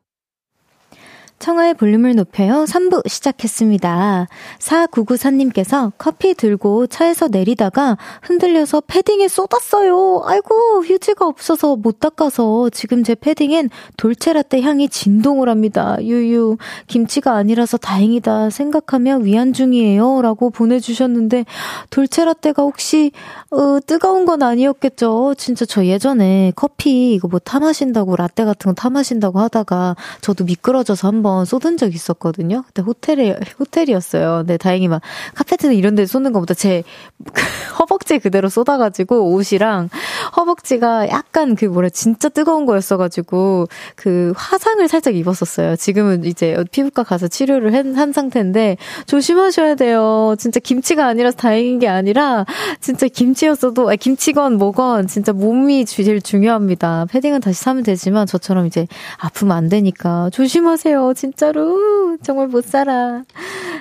[1.43, 2.67] 청하의 볼륨을 높여요.
[2.69, 4.29] 3부 시작했습니다.
[4.61, 10.23] 4994님께서 커피 들고 차에서 내리다가 흔들려서 패딩에 쏟았어요.
[10.25, 15.97] 아이고, 휴지가 없어서 못 닦아서 지금 제 패딩엔 돌체라떼 향이 진동을 합니다.
[16.01, 20.23] 유유, 김치가 아니라서 다행이다 생각하며 위안 중이에요.
[20.23, 21.45] 라고 보내주셨는데,
[21.91, 23.11] 돌체라떼가 혹시,
[23.51, 25.35] 어, 뜨거운 건 아니었겠죠?
[25.37, 31.32] 진짜 저 예전에 커피 이거 뭐 타마신다고 라떼 같은 거 타마신다고 하다가 저도 미끄러져서 한번
[31.32, 32.63] 한번 쏟은 적 있었거든요.
[32.67, 34.39] 그때 호텔에, 호텔이었어요.
[34.39, 35.01] 근데 다행히 막
[35.35, 36.83] 카페트는 이런 데 쏟는 것보다 제
[37.79, 39.89] 허벅지 그대로 쏟아가지고 옷이랑
[40.37, 43.67] 허벅지가 약간 그 뭐라 진짜 뜨거운 거였어가지고
[43.97, 45.77] 그 화상을 살짝 입었었어요.
[45.77, 50.35] 지금은 이제 피부과 가서 치료를 한, 한 상태인데 조심하셔야 돼요.
[50.39, 52.45] 진짜 김치가 아니라서 다행인 게 아니라
[52.81, 57.07] 진짜 김치였어도 아니, 김치건 뭐건 진짜 몸이 제일 중요합니다.
[57.11, 58.87] 패딩은 다시 사면 되지만 저처럼 이제
[59.19, 61.15] 아프면 안 되니까 조심하세요.
[61.23, 63.23] 진짜로 정말 못 살아.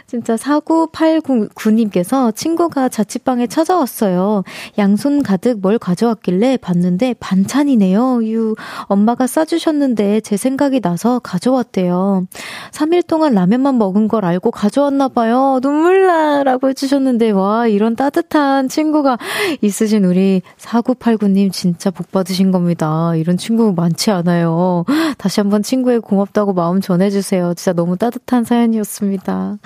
[0.06, 4.44] 진짜 4989님께서 친구가 자취방에 찾아왔어요.
[4.78, 8.20] 양손 가득 뭘 가져왔길래 봤는데 반찬이네요.
[8.26, 12.28] 유, 엄마가 싸주셨는데 제 생각이 나서 가져왔대요.
[12.72, 15.62] 3일 동안 라면만 먹은 걸 알고 가져왔나봐요.
[15.64, 16.44] 눈물 나!
[16.44, 19.18] 라고 해주셨는데, 와, 이런 따뜻한 친구가
[19.62, 23.16] 있으신 우리 4989님 진짜 복 받으신 겁니다.
[23.16, 24.86] 이런 친구 많지 않아요.
[25.18, 27.21] 다시 한번 친구의 고맙다고 마음 전해주세요.
[27.22, 29.58] 진짜 너무 따뜻한 사연이었습니다.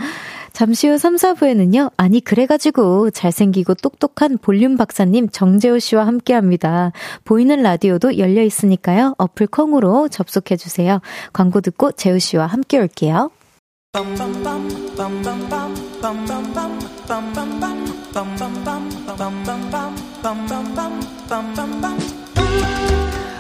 [0.54, 6.94] 잠시 후 3, 4부에는요, 아니, 그래가지고 잘생기고 똑똑한 볼륨 박사님 정재호 씨와 함께 합니다.
[7.26, 11.02] 보이는 라디오도 열려 있으니까요, 어플 콩으로 접속해주세요.
[11.34, 13.32] 광고 듣고 재호 씨와 함께 올게요.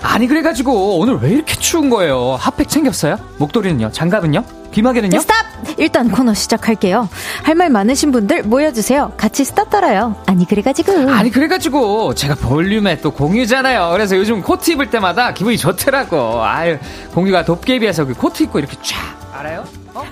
[0.07, 2.37] 아니 그래가지고 오늘 왜 이렇게 추운 거예요?
[2.39, 3.17] 핫팩 챙겼어요?
[3.37, 3.91] 목도리는요?
[3.91, 4.43] 장갑은요?
[4.71, 5.19] 귀마개는요?
[5.19, 5.45] stop!
[5.77, 7.09] 일단 코너 시작할게요.
[7.43, 9.13] 할 말 많으신 분들 모여주세요.
[9.17, 10.15] 같이 stop 따라요.
[10.25, 13.91] 아니 그래가지고 아니 그래가지고 제가 볼륨에 또 공유잖아요.
[13.93, 16.43] 그래서 요즘 코트 입을 때마다 기분이 좋더라고.
[16.43, 16.77] 아유
[17.13, 18.97] 공유가 도깨비에서 그 코트 입고 이렇게 쫙
[19.33, 19.63] 알아요?
[19.93, 20.03] 어?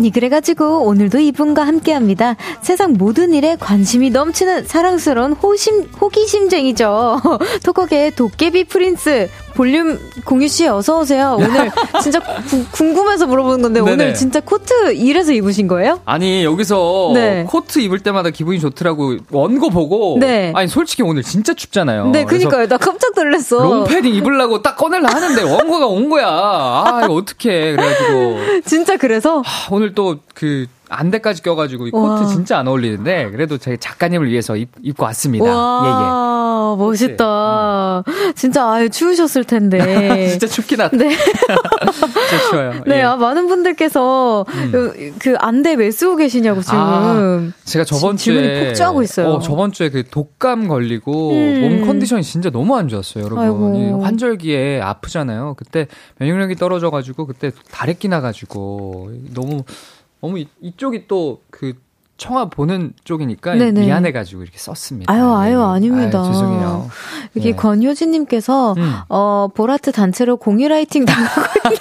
[0.00, 2.36] 아니 그래가지고 오늘도 이분과 함께합니다.
[2.62, 7.20] 세상 모든 일에 관심이 넘치는 사랑스러운 호심 호기심쟁이죠.
[7.62, 11.36] talker계의 도깨비 prince 볼륨 공유 씨 어서 오세요.
[11.38, 11.70] 오늘
[12.02, 13.92] 진짜 구, 궁금해서 물어보는 건데 네네.
[13.92, 16.00] 오늘 진짜 코트 이래서 입으신 거예요?
[16.04, 17.44] 아니 여기서 네.
[17.48, 20.16] 코트 입을 때마다 기분이 좋더라고 원고 보고.
[20.20, 20.52] 네.
[20.54, 22.10] 아니 솔직히 오늘 진짜 춥잖아요.
[22.10, 22.66] 네, 그니까요.
[22.66, 23.62] 나 깜짝 놀랐어.
[23.62, 26.26] 롱패딩 입으려고 딱 꺼내려 하는데 원고가 온 거야.
[26.28, 27.76] 아 이거 어떡해.
[27.76, 28.38] 그래가지고.
[28.66, 29.42] 진짜 그래서?
[29.44, 32.26] 하, 오늘 또 그 안대까지 껴가지고 이 코트 와.
[32.26, 35.44] 진짜 안 어울리는데 그래도 제 작가님을 위해서 입, 입고 왔습니다.
[35.44, 36.84] 와, 예, 예.
[36.84, 38.04] 멋있다.
[38.06, 38.32] 음.
[38.34, 39.78] 진짜 아유 추우셨을 텐데.
[40.30, 40.96] 진짜 춥긴 하다.
[40.96, 41.10] 네.
[41.16, 42.72] 진짜 추워요.
[42.86, 43.02] 네, 예.
[43.02, 44.68] 아, 많은 분들께서 음.
[44.72, 46.76] 그, 그 안대 왜 쓰고 계시냐고 지금.
[46.76, 49.28] 아, 제가 저번 지, 주에 폭주하고 있어요.
[49.28, 51.60] 어, 저번 주에 그 독감 걸리고 음.
[51.60, 53.44] 몸 컨디션이 진짜 너무 안 좋았어요, 여러분.
[53.44, 54.02] 아이고.
[54.02, 55.54] 환절기에 아프잖아요.
[55.56, 55.86] 그때
[56.18, 59.62] 면역력이 떨어져가지고 그때 다래끼 나가지고 너무
[60.22, 61.74] 이, 이쪽이 또 그
[62.20, 63.80] 청아 보는 쪽이니까 네네.
[63.80, 65.10] 미안해가지고 이렇게 썼습니다.
[65.10, 65.64] 아유, 아유, 네.
[65.64, 66.20] 아닙니다.
[66.22, 66.90] 아유, 죄송해요.
[67.34, 67.56] 여기 네.
[67.56, 68.94] 권효진님께서, 음.
[69.08, 71.78] 어, 보라트 단체로 공유 라이팅 당하고 있나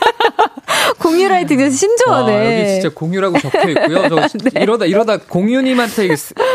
[1.00, 2.36] 공유라이팅에서 신조어네.
[2.36, 4.10] 와, 여기 진짜 공유라고 적혀 있고요.
[4.10, 4.16] 저
[4.54, 4.62] 네.
[4.62, 6.08] 이러다 이러다 공유님한테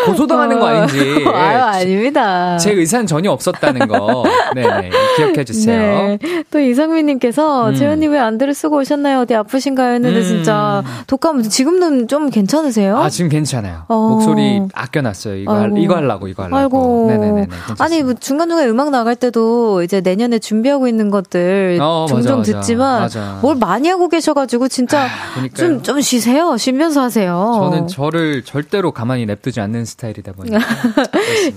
[0.06, 1.24] 고소당하는 거 아닌지.
[1.32, 2.56] 아유 아닙니다.
[2.58, 4.24] 제 의사는 전혀 없었다는 거.
[4.54, 6.18] 네네 기억해 주세요.
[6.20, 6.44] 네.
[6.50, 7.74] 또 이상민님께서 음.
[7.74, 9.20] 재현님 왜 안대를 쓰고 오셨나요?
[9.20, 9.94] 어디 아프신가요?
[9.94, 10.24] 했는데 음.
[10.24, 12.98] 진짜 독감 지금은 좀 괜찮으세요?
[12.98, 13.82] 아 지금 괜찮아요.
[13.88, 14.08] 어.
[14.10, 15.36] 목소리 아껴놨어요.
[15.36, 16.58] 이거 할, 이거 하려고 이거 하려고.
[16.58, 17.06] 아이고.
[17.10, 17.46] 네네네.
[17.78, 22.52] 아니 뭐 중간 중간 음악 나갈 때도 이제 내년에 준비하고 있는 것들 어, 종종 맞아,
[22.52, 22.60] 맞아.
[22.60, 23.38] 듣지만 맞아.
[23.40, 26.56] 뭘 많이 하고 계 셔가지고 진짜 좀좀 아, 좀 쉬세요.
[26.56, 27.52] 쉬면서 하세요.
[27.60, 30.58] 저는 저를 절대로 가만히 냅두지 않는 스타일이다 보니까.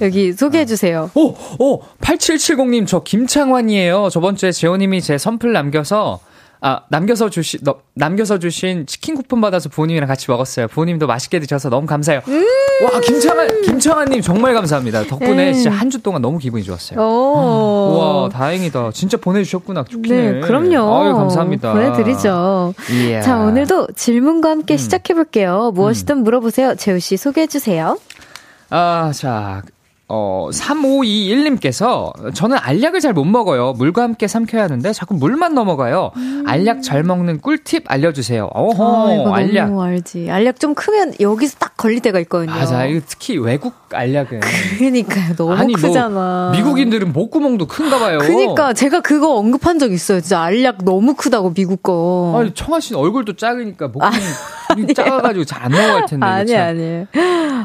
[0.01, 1.09] 여기 소개해 주세요.
[1.15, 4.09] 오, 오, 8770님 저 김창환이에요.
[4.11, 6.19] 저번 주에 재호님이 제 선플 남겨서
[6.59, 7.59] 아, 남겨서 주신,
[7.93, 10.67] 남겨서 주신 치킨 쿠폰 받아서 부모님이랑 같이 먹었어요.
[10.67, 12.21] 부모님도 맛있게 드셔서 너무 감사해요.
[12.27, 12.45] 음~
[12.83, 15.03] 와, 김창환, 김창환님 정말 감사합니다.
[15.05, 15.53] 덕분에 음.
[15.53, 16.99] 진짜 한 주 동안 너무 기분이 좋았어요.
[16.99, 18.91] 와, 다행이다.
[18.93, 19.85] 진짜 보내주셨구나.
[19.85, 20.31] 좋기네.
[20.31, 20.95] 네, 그럼요.
[20.95, 21.73] 아유, 감사합니다.
[21.73, 22.73] 보내드리죠.
[22.89, 23.25] Yeah.
[23.25, 24.77] 자, 오늘도 질문과 함께 음.
[24.77, 25.71] 시작해볼게요.
[25.75, 26.23] 무엇이든 음.
[26.23, 26.75] 물어보세요.
[26.75, 27.97] 재우씨 소개해주세요.
[28.69, 29.61] 아, 자,
[30.09, 33.73] 어, 3521님께서 저는 알약을 잘 못 먹어요.
[33.73, 36.11] 물과 함께 삼켜야 하는데 자꾸 물만 넘어가요.
[36.17, 36.43] 음.
[36.45, 38.49] 알약 잘 먹는 꿀팁 알려주세요.
[38.53, 39.69] 어허, 아, 알약.
[39.69, 40.29] 너무 알지.
[40.29, 42.51] 알약 좀 크면 여기서 딱 걸릴 때가 있거든요.
[42.51, 42.85] 맞아.
[43.07, 44.39] 특히 외국 알약은.
[44.77, 45.35] 그니까요.
[45.35, 46.09] 너무 아니, 뭐 크잖아.
[46.09, 48.19] 뭐 미국인들은 목구멍도 큰가 봐요.
[48.19, 50.21] 그니까 제가 그거 언급한 적 있어요.
[50.21, 52.35] 진짜 알약 너무 크다고 미국 거.
[52.39, 56.25] 아니, 청아 씨는 얼굴도 작으니까 목구멍 아, 작아가지고 잘 안 넘어갈 텐데.
[56.25, 57.05] 아니, 아니.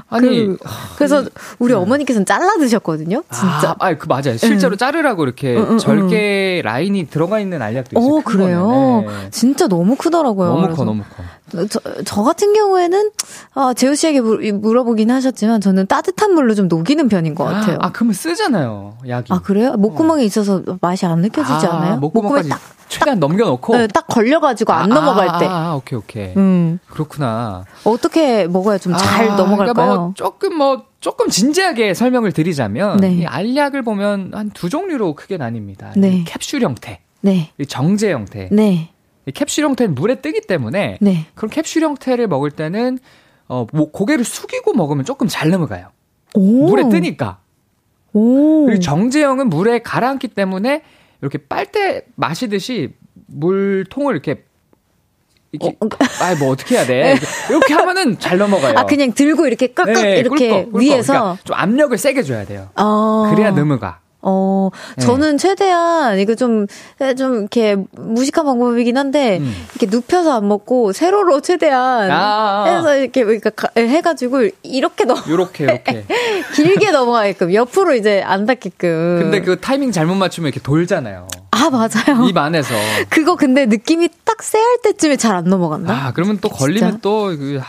[0.08, 0.28] 아니.
[0.46, 0.56] 그,
[0.98, 1.24] 래서
[1.58, 1.78] 우리 네.
[1.78, 3.22] 어머니께서는 잘라 드셨거든요.
[3.30, 3.76] 진짜.
[3.78, 4.36] 아, 그 맞아요.
[4.38, 4.78] 실제로 응.
[4.78, 8.14] 자르라고 이렇게 응, 응, 절개 라인이 들어가 있는 알약도 있어요.
[8.16, 9.04] 어, 그래요.
[9.06, 9.30] 네.
[9.30, 10.48] 진짜 너무 크더라고요.
[10.48, 11.22] 너무 커, 너무 커.
[11.68, 13.10] 저, 저 같은 경우에는
[13.54, 14.20] 아, 재우 씨에게
[14.52, 17.78] 물어보긴 하셨지만 저는 따뜻한 물로 좀 녹이는 편인 것 같아요.
[17.80, 18.98] 아, 그러면 쓰잖아요.
[19.08, 19.32] 약이.
[19.32, 19.72] 아, 그래요?
[19.76, 20.24] 목구멍에 어.
[20.24, 21.96] 있어서 맛이 안 느껴지지 아, 않아요?
[21.98, 23.76] 목구멍에 딱 최대한 넘겨놓고.
[23.76, 25.46] 네, 딱 걸려가지고 안 아, 넘어갈 때.
[25.46, 26.34] 아, 오케이, 오케이.
[26.36, 26.78] 음.
[26.90, 27.64] 그렇구나.
[27.84, 29.74] 어떻게 먹어야 좀잘 아, 넘어갈까요?
[29.74, 32.98] 그러니까 뭐 조금 뭐, 조금 진지하게 설명을 드리자면.
[32.98, 33.12] 네.
[33.14, 35.98] 이 알약을 보면 한 두 종류로 크게 나뉩니다.
[35.98, 36.24] 네.
[36.26, 37.00] 캡슐 형태.
[37.22, 37.50] 네.
[37.68, 38.48] 정제 형태.
[38.52, 38.90] 네.
[39.26, 40.98] 이 캡슐 형태는 물에 뜨기 때문에.
[41.00, 41.26] 네.
[41.34, 42.98] 그럼 캡슐 형태를 먹을 때는,
[43.48, 45.88] 어, 뭐 고개를 숙이고 먹으면 조금 잘 넘어가요.
[46.34, 46.68] 오.
[46.68, 47.38] 물에 뜨니까.
[48.12, 48.66] 오.
[48.66, 50.82] 그리고 정제형은 물에 가라앉기 때문에
[51.20, 52.94] 이렇게 빨대 마시듯이
[53.26, 54.44] 물통을 이렇게
[55.52, 55.88] 이렇게 어,
[56.22, 57.14] 아, 뭐 어떻게 해야 돼?
[57.50, 58.74] 이렇게 하면은 잘 넘어가요.
[58.76, 60.80] 아, 그냥 들고 이렇게 깍깍 네, 이렇게 꿀꺽, 꿀꺽.
[60.80, 62.70] 위에서 그러니까 좀 압력을 세게 줘야 돼요.
[62.76, 63.30] 어.
[63.34, 64.00] 그래야 넘어가.
[64.22, 65.04] 어, 네.
[65.04, 66.66] 저는 최대한 이거 좀,
[67.18, 69.52] 좀 이렇게 무식한 방법이긴 한데, 음.
[69.74, 72.64] 이렇게 눕혀서 안 먹고, 세로로 최대한 아, 아, 아.
[72.70, 75.20] 해서 이렇게 그러니까 해가지고, 이렇게 넘어.
[75.28, 76.04] 요렇게, 이렇게.
[76.54, 79.18] 길게 넘어가게끔, 옆으로 이제 안 닿게끔.
[79.22, 81.26] 근데 그 타이밍 잘못 맞추면 이렇게 돌잖아요.
[81.50, 82.26] 아, 아, 맞아요.
[82.28, 82.74] 입 안에서.
[83.10, 85.92] 그거 근데 느낌이 딱 쎄할 때쯤에 잘 안 넘어간다.
[85.94, 87.60] 아, 그러면 또 걸리면 또한 그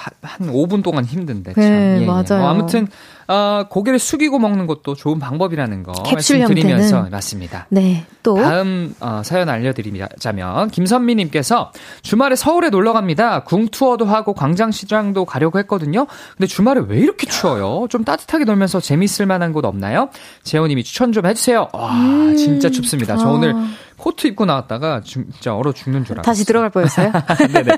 [0.51, 1.54] 5분 동안 힘든데.
[1.54, 1.64] 참.
[1.64, 2.26] 네, 예, 맞아요.
[2.32, 2.34] 예.
[2.34, 2.88] 어, 아무튼
[3.28, 7.11] 어, 고개를 숙이고 먹는 것도 좋은 방법이라는 거 캡슐 말씀드리면서 형태는.
[7.11, 7.67] 맞습니다.
[7.69, 8.05] 네.
[8.21, 11.71] 또 다음 어, 사연 알려드리자면 김선미님께서
[12.01, 13.43] 주말에 서울에 놀러 갑니다.
[13.43, 16.07] 궁 투어도 하고 광장시장도 가려고 했거든요.
[16.38, 17.88] 근데 주말에 왜 이렇게 추워요?
[17.89, 20.09] 좀 따뜻하게 놀면서 재밌을 만한 곳 없나요?
[20.43, 21.69] 재호님이 추천 좀 해주세요.
[21.74, 22.36] 와 음.
[22.36, 23.17] 진짜 춥습니다.
[23.17, 23.32] 저 아.
[23.32, 23.55] 오늘
[23.98, 26.24] 코트 입고 나왔다가 진짜 얼어 죽는 줄 알았어요.
[26.24, 27.12] 다시 들어갈 뻔했어요?
[27.54, 27.78] 네네.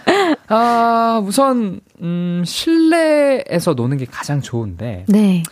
[0.48, 5.04] 아 우선 음, 실내에서 노는 게 가장 좋은데.
[5.08, 5.42] 네.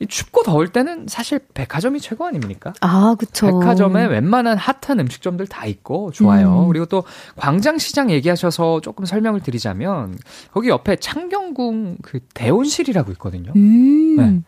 [0.00, 2.72] 이 춥고 더울 때는 사실 백화점이 최고 아닙니까?
[2.80, 3.46] 아, 그쵸.
[3.46, 6.62] 백화점에 웬만한 핫한 음식점들 다 있고 좋아요.
[6.62, 6.68] 음.
[6.68, 7.02] 그리고 또
[7.36, 10.16] 광장시장 얘기하셔서 조금 설명을 드리자면
[10.52, 13.52] 거기 옆에 창경궁 그 대온실이라고 있거든요.
[13.56, 14.16] 음.
[14.16, 14.42] 네.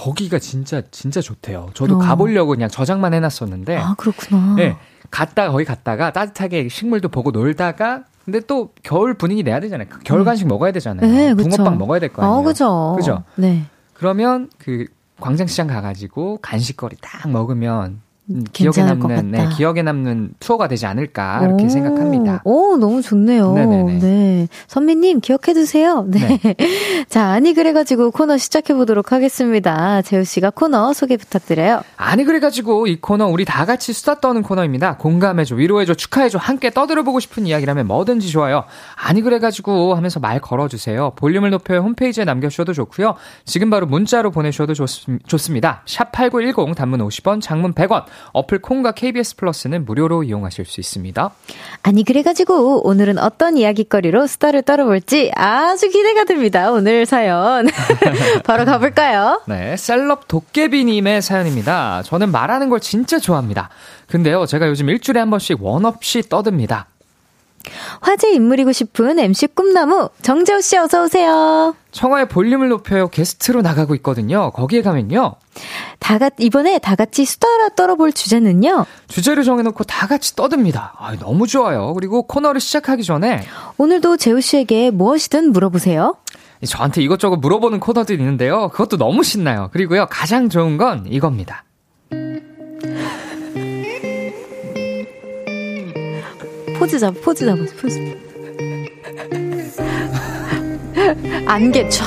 [0.00, 1.68] 거기가 진짜 진짜 좋대요.
[1.74, 1.98] 저도 어.
[1.98, 3.76] 가보려고 그냥 저장만 해놨었는데.
[3.76, 4.54] 아 그렇구나.
[4.56, 4.76] 네,
[5.10, 9.88] 갔다가 거기 갔다가 따뜻하게 식물도 보고 놀다가 근데 또 겨울 분위기 내야 되잖아요.
[10.04, 10.24] 겨울 음.
[10.24, 10.48] 간식 음.
[10.48, 11.06] 먹어야 되잖아요.
[11.10, 12.38] 네, 붕어빵 먹어야 될 거 아니에요.
[12.38, 12.94] 어, 그죠.
[12.96, 13.24] 그죠.
[13.36, 13.64] 네.
[13.92, 14.86] 그러면 그
[15.20, 18.02] 광장시장 가가지고 간식거리 딱 먹으면 음,
[18.52, 22.42] 기억에 남는 네, 기억에 남는 투어가 되지 않을까 이렇게 생각합니다.
[22.44, 23.52] 오, 너무 좋네요.
[23.52, 23.98] 네네네.
[23.98, 24.48] 네.
[24.66, 26.04] 선미님 기억해 두세요.
[26.06, 26.38] 네.
[26.42, 26.54] 네.
[27.08, 30.02] 자, 아니 그래가지고 코너 시작해 보도록 하겠습니다.
[30.02, 31.82] 재우 씨가 코너 소개 부탁드려요.
[31.96, 34.96] 아니 그래가지고 이 코너 우리 다 같이 수다 떠는 코너입니다.
[34.96, 38.64] 공감해줘, 위로해줘, 축하해줘, 함께 떠들어보고 싶은 이야기라면 뭐든지 좋아요.
[38.96, 41.12] 아니 그래가지고 하면서 말 걸어주세요.
[41.16, 43.14] 볼륨을 높여 홈페이지에 남겨주셔도 좋고요.
[43.44, 44.86] 지금 바로 문자로 보내셔도 좋,
[45.26, 45.82] 좋습니다.
[45.86, 48.04] 샵 #8910 단문 50원, 장문 100원.
[48.32, 51.30] 어플 콩과 KBS 플러스는 무료로 이용하실 수 있습니다.
[51.82, 56.70] 아니 그래가지고 오늘은 어떤 이야기거리로 수다를 떨어볼지 아주 기대가 됩니다.
[56.72, 57.66] 오늘 사연
[58.44, 59.42] 바로 가볼까요?
[59.46, 62.02] 네, 셀럽 도깨비님의 사연입니다.
[62.04, 63.68] 저는 말하는 걸 진짜 좋아합니다.
[64.08, 66.86] 근데요, 제가 요즘 일주일에 한 번씩 원 없이 떠듭니다.
[68.00, 71.74] 화제 인물이고 싶은 MC 꿈나무 정재호 씨 어서 오세요.
[71.92, 74.50] 청하의 볼륨을 높여요 게스트로 나가고 있거든요.
[74.52, 75.34] 거기에 가면요.
[75.98, 78.86] 다 같, 이번에 다 같이 수다라 떨어볼 주제는요.
[79.08, 80.94] 주제를 정해놓고 다 같이 떠듭니다.
[80.98, 81.92] 아, 너무 좋아요.
[81.94, 83.42] 그리고 코너를 시작하기 전에
[83.76, 86.16] 오늘도 재우 씨에게 무엇이든 물어보세요.
[86.66, 88.68] 저한테 이것저것 물어보는 코너들이 있는데요.
[88.68, 89.70] 그것도 너무 신나요.
[89.72, 91.64] 그리고요, 가장 좋은 건 이겁니다.
[96.80, 97.98] 포즈 잡아, 포즈 잡아, 포즈.
[101.46, 102.02] 안개 촤.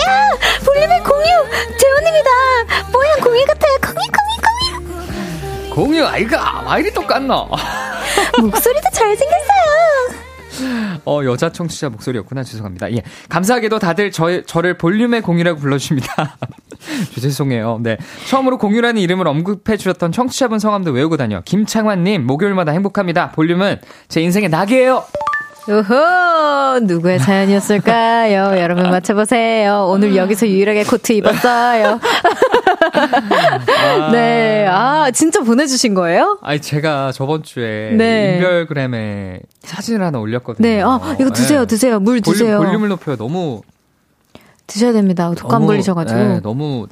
[0.00, 0.30] 야!
[0.64, 1.26] 볼륨의 공유!
[1.78, 2.30] 재원입니다!
[2.90, 3.78] 뭐야, 공유 같아요.
[3.80, 5.74] 공유, 공유, 공유!
[5.74, 7.50] 공유, 아이가, 와 이리 똑같노?
[8.42, 10.24] 목소리도 잘생겼어요!
[11.06, 12.42] 어, 여자 청취자 목소리였구나.
[12.44, 12.92] 죄송합니다.
[12.92, 13.02] 예.
[13.28, 16.36] 감사하게도 다들 저, 저를 볼륨의 공유라고 불러주십니다.
[17.20, 17.78] 죄송해요.
[17.82, 17.96] 네.
[18.28, 21.40] 처음으로 공유라는 이름을 언급해 주셨던 청취자분 성함도 외우고 다녀.
[21.42, 23.32] 김창환님, 목요일마다 행복합니다.
[23.32, 25.04] 볼륨은 제 인생의 낙이에요.
[25.66, 28.58] 우후, 누구의 사연이었을까요?
[28.60, 29.86] 여러분 맞춰보세요.
[29.88, 32.00] 오늘 여기서 유일하게 코트 입었어요.
[32.92, 34.10] 아.
[34.12, 36.38] 네, 아, 진짜 보내주신 거예요?
[36.42, 38.34] 아니, 제가 저번 주에 네.
[38.34, 40.68] 인별그램에 사진을 하나 올렸거든요.
[40.68, 41.66] 네, 아, 이거 드세요, 네.
[41.66, 41.98] 드세요.
[41.98, 42.58] 물 드세요.
[42.58, 43.62] 볼륨, 을 높여 너무.
[44.66, 45.32] 드셔야 됩니다.
[45.34, 46.18] 독감 걸리셔가지고.
[46.18, 46.86] 네, 너무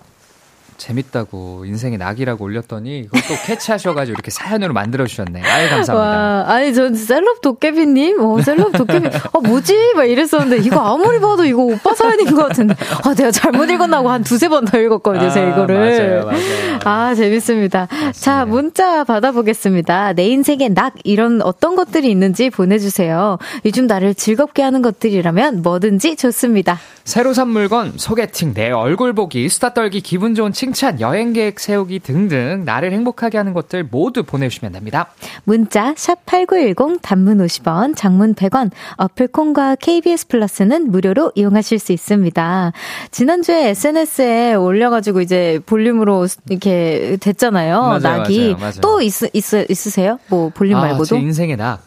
[0.76, 5.42] 재밌다고 인생의 낙이라고 올렸더니 그것도 캐치하셔가지고 이렇게 사연으로 만들어 주셨네.
[5.42, 5.94] 아유 감사합니다.
[5.94, 9.92] 와, 아니 전 셀럽 도깨비님, 어 셀럽 도깨비, 어 뭐지?
[9.94, 14.22] 막 이랬었는데 이거 아무리 봐도 이거 오빠 사연인 것 같은데, 아 내가 잘못 읽었나고 한
[14.22, 15.76] 두세 번 더 읽었거든요, 아, 제가 이거를.
[15.76, 16.78] 맞아요, 맞아요.
[16.84, 17.52] 아 재밌습니다.
[17.52, 17.88] 맞습니다.
[18.12, 20.12] 자 문자 받아보겠습니다.
[20.14, 23.38] 내 인생의 낙 이런 어떤 것들이 있는지 보내주세요.
[23.64, 26.78] 요즘 나를 즐겁게 하는 것들이라면 뭐든지 좋습니다.
[27.04, 31.58] 새로 산 물건, 소개팅, 내 얼굴 보기, 수다 떨기, 기분 좋은 칭 칭찬, 여행 계획
[31.58, 35.08] 세우기 등등 나를 행복하게 하는 것들 모두 보내주시면 됩니다.
[35.42, 42.72] 문자 샵8910 단문 50원, 장문 100원, 어플 콘과 KBS 플러스는 무료로 이용하실 수 있습니다.
[43.10, 47.80] 지난주에 SNS에 올려가지고 이제 볼륨으로 이렇게 됐잖아요.
[47.80, 48.38] 맞아요, 낙이.
[48.52, 48.80] 맞아요, 맞아요.
[48.80, 50.20] 또 있, 있, 있으세요?
[50.28, 51.06] 뭐 볼륨 아, 말고도?
[51.06, 51.80] 제 인생의 낙.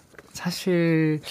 [0.45, 1.21] 사실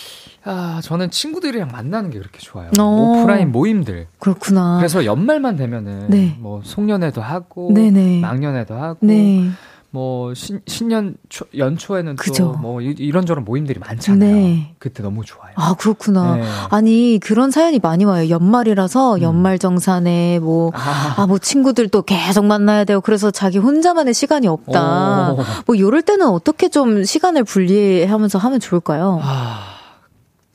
[0.43, 2.71] 아, 저는 친구들이랑 만나는 게 그렇게 좋아요.
[2.77, 2.83] 오.
[2.83, 3.21] 어.
[3.21, 4.09] 오프라인 모임들.
[4.19, 4.79] 그렇구나.
[4.79, 6.37] 그래서 연말만 되면은 네.
[6.41, 8.21] 뭐 송년회도 하고 네네.
[8.21, 9.51] 막년회도 하고 네.
[9.95, 14.19] 뭐 신, 신년 초, 연초에는 또 뭐 이런저런 모임들이 많잖아요.
[14.19, 14.75] 네.
[14.81, 15.53] 그때 너무 좋아요.
[15.55, 16.35] 아 그렇구나.
[16.37, 16.43] 네.
[16.71, 18.29] 아니 그런 사연이 많이 와요.
[18.29, 19.23] 연말이라서 음.
[19.23, 20.73] 연말 정산에 뭐아뭐
[21.17, 25.33] 아, 뭐 친구들 도 계속 만나야 되고 그래서 자기 혼자만의 시간이 없다.
[25.33, 25.39] 오.
[25.67, 29.21] 뭐 이럴 때는 어떻게 좀 시간을 분리하면서 하면 좋을까요?
[29.23, 29.74] 아.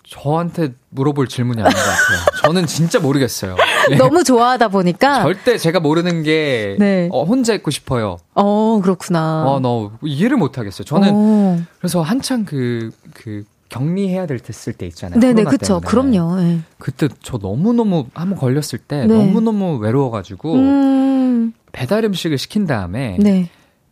[0.10, 2.20] 저한테 물어볼 질문이 아닌 것 같아요.
[2.44, 3.56] 저는 진짜 모르겠어요.
[3.90, 3.96] 네.
[3.98, 7.10] 너무 좋아하다 보니까 절대 제가 모르는 게 네.
[7.12, 8.18] 어, 혼자 있고 싶어요.
[8.34, 9.46] 어 그렇구나.
[9.46, 10.84] 어너 이해를 못 하겠어요.
[10.84, 11.60] 저는 오.
[11.78, 15.20] 그래서 한창 그그 그 격리해야 될 됐을 때 있잖아요.
[15.20, 15.80] 네네 그렇죠.
[15.80, 16.38] 그럼요.
[16.38, 16.60] 네.
[16.80, 19.16] 그때 저 너무 너무 한번 걸렸을 때 네.
[19.16, 21.54] 너무 너무 외로워가지고 음.
[21.72, 23.16] 배달 음식을 시킨 다음에.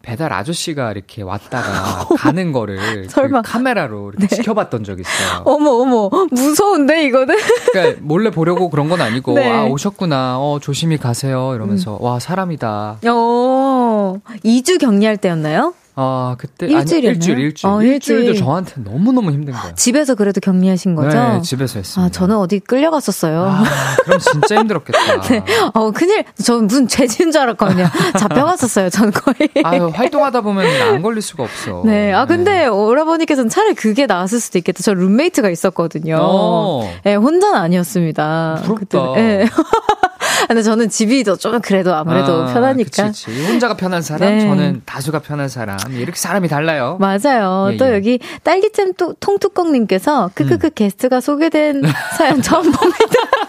[0.08, 0.12] 네.
[0.12, 4.36] 배달 아저씨가 이렇게 왔다가 가는 거를 그 카메라로 이렇게 네.
[4.38, 5.42] 지켜봤던 적이 있어요.
[5.44, 7.36] 어머 어머 무서운데 이거는?
[7.72, 9.52] 그러니까 몰래 보려고 그런 건 아니고 네.
[9.52, 10.40] 아 오셨구나.
[10.40, 11.54] 어 조심히 가세요.
[11.56, 12.04] 이러면서 음.
[12.04, 13.00] 와 사람이다.
[13.06, 15.74] 어 2주 격리할 때였나요?
[16.00, 17.74] 아, 그때 일주일 일주일 일주일.
[17.74, 19.74] 어, 일주일도 저한테 너무너무 힘든 거예요.
[19.76, 21.18] 집에서 그래도 격리하신 거죠?
[21.18, 22.06] 네, 집에서 했습니다.
[22.06, 23.48] 아, 저는 어디 끌려갔었어요.
[23.50, 23.64] 아,
[24.04, 25.22] 그럼 진짜 힘들었겠다.
[25.28, 25.44] 네.
[25.74, 26.24] 어, 큰일.
[26.44, 27.88] 저는 무슨 죄진 줄 알았거든요.
[28.20, 29.50] 잡혀갔었어요, 저는 거의.
[29.64, 31.82] 아유, 활동하다 보면 안 걸릴 수가 없어.
[31.84, 32.14] 네.
[32.14, 32.68] 아, 근데 네.
[32.68, 34.84] 오라버니께서는 차라리 그게 나았을 수도 있겠다.
[34.84, 36.20] 저 룸메이트가 있었거든요.
[36.22, 36.94] 어.
[37.06, 38.62] 네, 혼자는 아니었습니다.
[38.66, 39.14] 부럽다.
[39.14, 39.48] 그때, 네.
[40.48, 43.08] 근데 저는 집이 더 좀 그래도 아무래도 아, 편하니까.
[43.08, 43.48] 그치, 그치.
[43.48, 44.42] 혼자가 편한 사람, 네.
[44.42, 45.78] 저는 다수가 편한 사람.
[45.92, 46.98] 이렇게 사람이 달라요.
[47.00, 47.70] 맞아요.
[47.74, 47.94] 예, 또 예.
[47.96, 50.72] 여기 딸기잼 또, 통뚜껑님께서 크크크 음.
[50.76, 51.84] 게스트가 소개된
[52.18, 52.98] 사연 처음 봅니다.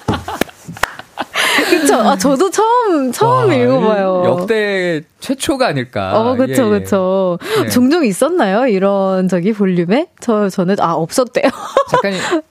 [1.70, 1.94] 그쵸.
[1.96, 4.22] 아, 저도 처음, 처음 와, 읽어봐요.
[4.26, 6.12] 역대 최초가 아닐까.
[6.18, 6.78] 어, 그쵸, 예, 예.
[6.80, 7.38] 그쵸.
[7.62, 7.68] 네.
[7.68, 8.66] 종종 있었나요?
[8.66, 10.06] 이런 저기 볼륨에?
[10.20, 11.48] 저, 저는, 아, 없었대요.
[11.90, 12.12] 잠깐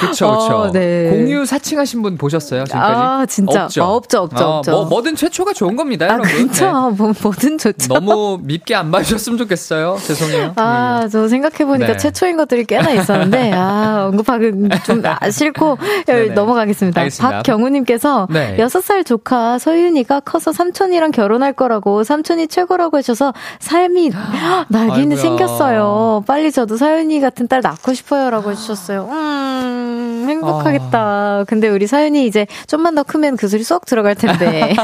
[0.00, 0.56] 그렇죠, 그렇죠.
[0.56, 1.10] 어, 네.
[1.10, 2.94] 공유 사칭하신 분 보셨어요 지금까지?
[2.94, 4.70] 아 진짜 없죠, 아, 없죠, 없죠, 어, 없죠.
[4.70, 6.30] 뭐 뭐든 최초가 좋은 겁니다, 아, 여러분.
[6.30, 6.96] 그렇죠, 네.
[6.96, 7.92] 뭐 뭐든 좋죠.
[7.92, 9.98] 너무 밉게 안 봐주셨으면 좋겠어요.
[10.00, 10.52] 죄송해요.
[10.56, 11.28] 아저 음.
[11.28, 11.96] 생각해 보니까 네.
[11.96, 14.52] 최초인 것들이 꽤나 있었는데 아 언급하기
[14.84, 15.78] 좀 아, 싫고
[16.34, 17.00] 넘어가겠습니다.
[17.00, 17.36] 알겠습니다.
[17.36, 18.56] 박경우님께서 네.
[18.58, 24.10] 6살 조카 서윤이가 커서 삼촌이랑 결혼할 거라고 삼촌이 최고라고 하셔서 삶이
[24.68, 26.24] 날개는 생겼어요.
[26.26, 29.08] 빨리 저도 서윤이 같은 딸 낳고 싶어요라고 해주셨어요.
[29.10, 29.71] 음.
[29.72, 30.98] 음, 행복하겠다.
[30.98, 31.44] 아.
[31.46, 34.74] 근데 우리 사연이 이제 좀만 더 크면 그 소리 쏙 들어갈 텐데.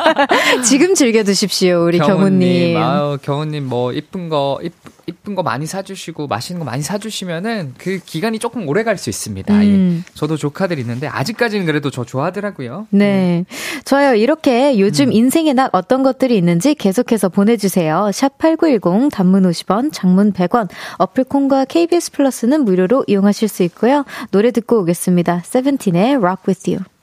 [0.64, 2.74] 지금 즐겨 드십시오, 우리 경우님.
[2.74, 2.76] 경우님.
[2.76, 4.70] 아유, 경우님 뭐 이쁜 거, 이,
[5.06, 9.54] 이쁜 거 많이 사주시고 맛있는 거 많이 사주시면은 그 기간이 조금 오래 갈 수 있습니다.
[9.54, 10.02] 음.
[10.06, 10.12] 예.
[10.14, 12.86] 저도 조카들 있는데 아직까지는 그래도 저 좋아하더라고요.
[12.90, 13.40] 네.
[13.40, 13.44] 음.
[13.84, 14.14] 좋아요.
[14.14, 15.12] 이렇게 요즘 음.
[15.12, 18.10] 인생에 낙 어떤 것들이 있는지 계속해서 보내주세요.
[18.12, 24.04] 샵 8910 단문 50원, 장문 100원, 어플 콘과 KBS 플러스는 무료로 이용하실 수 있고요.
[24.30, 25.42] 노래 듣고 오겠습니다.
[25.44, 26.95] 세븐틴의 Rock With You.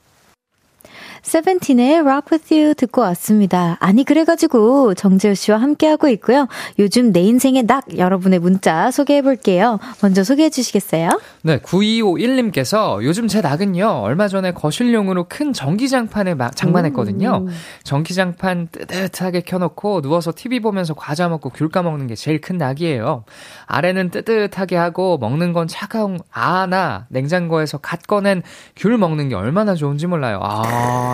[1.24, 3.76] 세븐틴의 Rock With You 듣고 왔습니다.
[3.80, 6.46] 아니 그래가지고 정재우 씨와 함께하고 있고요.
[6.78, 9.80] 요즘 내 인생의 낙 여러분의 문자 소개해볼게요.
[10.02, 11.18] 먼저 소개해 주시겠어요?
[11.42, 14.02] 네, 9251님께서 요즘 제 낙은요.
[14.02, 17.44] 얼마 전에 거실용으로 큰 전기장판을 장만했거든요.
[17.46, 17.54] 음.
[17.82, 23.24] 전기장판 뜨뜻하게 켜놓고 누워서 TV 보면서 과자 먹고 귤 까먹는 게 제일 큰 낙이에요.
[23.66, 28.42] 아래는 뜨뜻하게 하고 먹는 건 차가운 아나 냉장고에서 갓 꺼낸
[28.76, 30.40] 귤 먹는 게 얼마나 좋은지 몰라요.
[30.42, 31.13] 아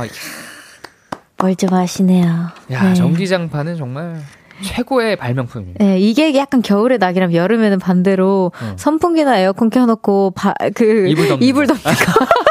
[1.36, 2.48] 뭘좀 아시네요.
[2.72, 2.94] 야, 네.
[2.94, 4.20] 전기장판은 정말
[4.62, 5.82] 최고의 발명품입니다.
[5.84, 8.74] 네, 이게 약간 겨울의 낙이라면 여름에는 반대로 응.
[8.76, 11.90] 선풍기나 에어컨 켜놓고 바, 그 이불 덮는 이불 덮는 거.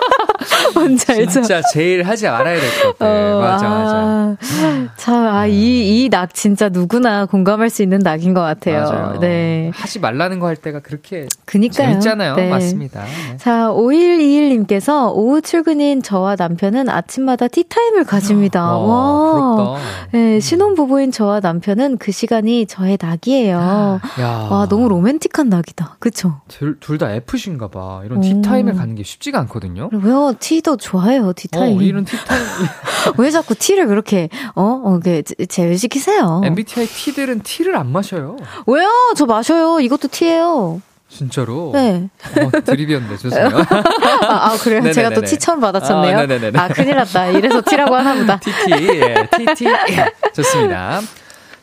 [0.90, 1.32] 뭔지 알죠?
[1.32, 3.06] 진짜 제일 하지 말아야 될 것 같아.
[3.12, 4.88] 어, 맞아, 아, 맞아.
[4.98, 8.82] 참, 아, 이, 이 낙 진짜 누구나 공감할 수 있는 낙인 것 같아요.
[8.84, 9.20] 맞아요.
[9.20, 9.72] 네.
[9.76, 11.90] 하지 말라는 거 할 때가 그렇게 그니까요.
[11.90, 12.36] 재밌잖아요.
[12.36, 12.50] 네.
[12.50, 13.04] 맞습니다.
[13.04, 13.38] 네.
[13.38, 18.64] 자, 5121님께서 오후 출근인 저와 남편은 아침마다 티타임을 가집니다.
[18.66, 19.56] 와, 와.
[19.56, 19.80] 부럽다.
[20.12, 20.40] 네, 음.
[20.40, 24.00] 신혼부부인 저와 남편은 그 시간이 저의 낙이에요.
[24.20, 24.48] 야.
[24.50, 25.98] 와, 너무 로맨틱한 낙이다.
[26.00, 26.42] 그쵸?
[26.80, 28.02] 둘다 F신가 봐.
[28.06, 29.90] 이런 티타임을 가는 게 쉽지가 않거든요.
[29.94, 30.34] 왜요?
[30.40, 31.78] 티도 좋아해요, 티타임.
[31.78, 32.42] 어, 이런 티타임.
[33.18, 36.42] 왜 자꾸 티를 그렇게, 어, 어, 그, 제외시키세요?
[36.44, 38.38] MBTI 티들은 티를 안 마셔요.
[38.68, 38.90] 왜요?
[39.16, 39.80] 저 마셔요.
[39.80, 40.82] 이것도 티예요.
[41.12, 41.72] 진짜로?
[41.74, 42.08] 네.
[42.40, 43.48] 어, 드립이었네, 죄송해요.
[44.28, 44.82] 아, 아, 그래요?
[44.82, 44.94] 네네네네.
[44.94, 46.18] 제가 또 티 처음 받았었네요.
[46.20, 46.60] 아, 네네네.
[46.60, 47.28] 아, 큰일 났다.
[47.30, 48.40] 이래서 티라고 하나 보다.
[48.40, 49.16] TT, 예.
[49.16, 51.02] 예, 좋습니다.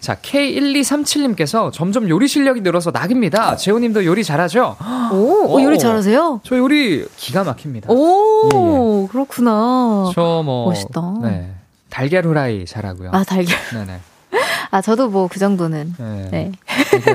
[0.00, 3.56] 자, K1237님께서 점점 요리 실력이 늘어서 낙입니다.
[3.56, 4.76] 재호님도 요리 잘하죠?
[5.12, 5.16] 오,
[5.48, 6.40] 오, 요리 잘하세요?
[6.44, 7.92] 저 요리 기가 막힙니다.
[7.92, 9.08] 오, 예, 예.
[9.08, 10.10] 그렇구나.
[10.14, 10.66] 저 뭐.
[10.66, 11.14] 멋있다.
[11.22, 11.52] 네.
[11.90, 13.10] 달걀 후라이 잘하고요.
[13.12, 13.56] 아, 달걀.
[13.72, 14.00] 네네.
[14.70, 15.94] 아, 저도 뭐 그 정도는.
[15.98, 16.52] 네.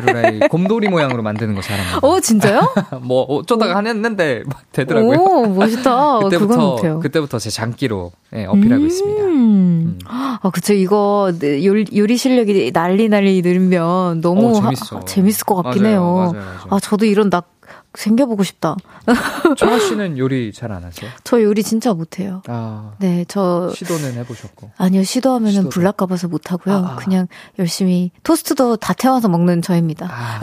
[0.05, 0.47] 네.
[0.49, 1.99] 곰돌이 모양으로 만드는 거 잘합니다.
[2.01, 2.61] 어, 진짜요?
[3.01, 3.85] 뭐 어쩌다가 오.
[3.85, 5.17] 했는데 되더라고요.
[5.19, 6.19] 오, 멋있다.
[6.29, 8.87] 그때부터 그때부터 제 장기로 네, 어필하고 음.
[8.87, 9.23] 있습니다.
[9.23, 9.99] 음.
[10.05, 10.73] 아, 그쵸.
[10.73, 14.97] 이거 네, 요리, 요리 실력이 난리 난리 늘면 너무 어, 재밌어.
[14.97, 16.03] 하, 재밌을 것 같긴 맞아요, 해요.
[16.15, 16.67] 맞아요, 맞아요.
[16.69, 17.49] 아, 저도 이런 낙
[17.93, 18.75] 생겨보고 싶다.
[19.57, 21.09] 정아 씨는 요리 잘 안 하세요?
[21.23, 22.41] 저 요리 진짜 못해요.
[22.47, 24.71] 아, 네, 저 시도는 해보셨고.
[24.77, 25.69] 아니요, 시도하면은 시도도.
[25.69, 26.75] 불날까봐서 못하고요.
[26.75, 26.95] 아, 아.
[26.95, 27.27] 그냥
[27.59, 30.07] 열심히 토스트도 다 태워서 먹는 저입니다.
[30.09, 30.39] 아,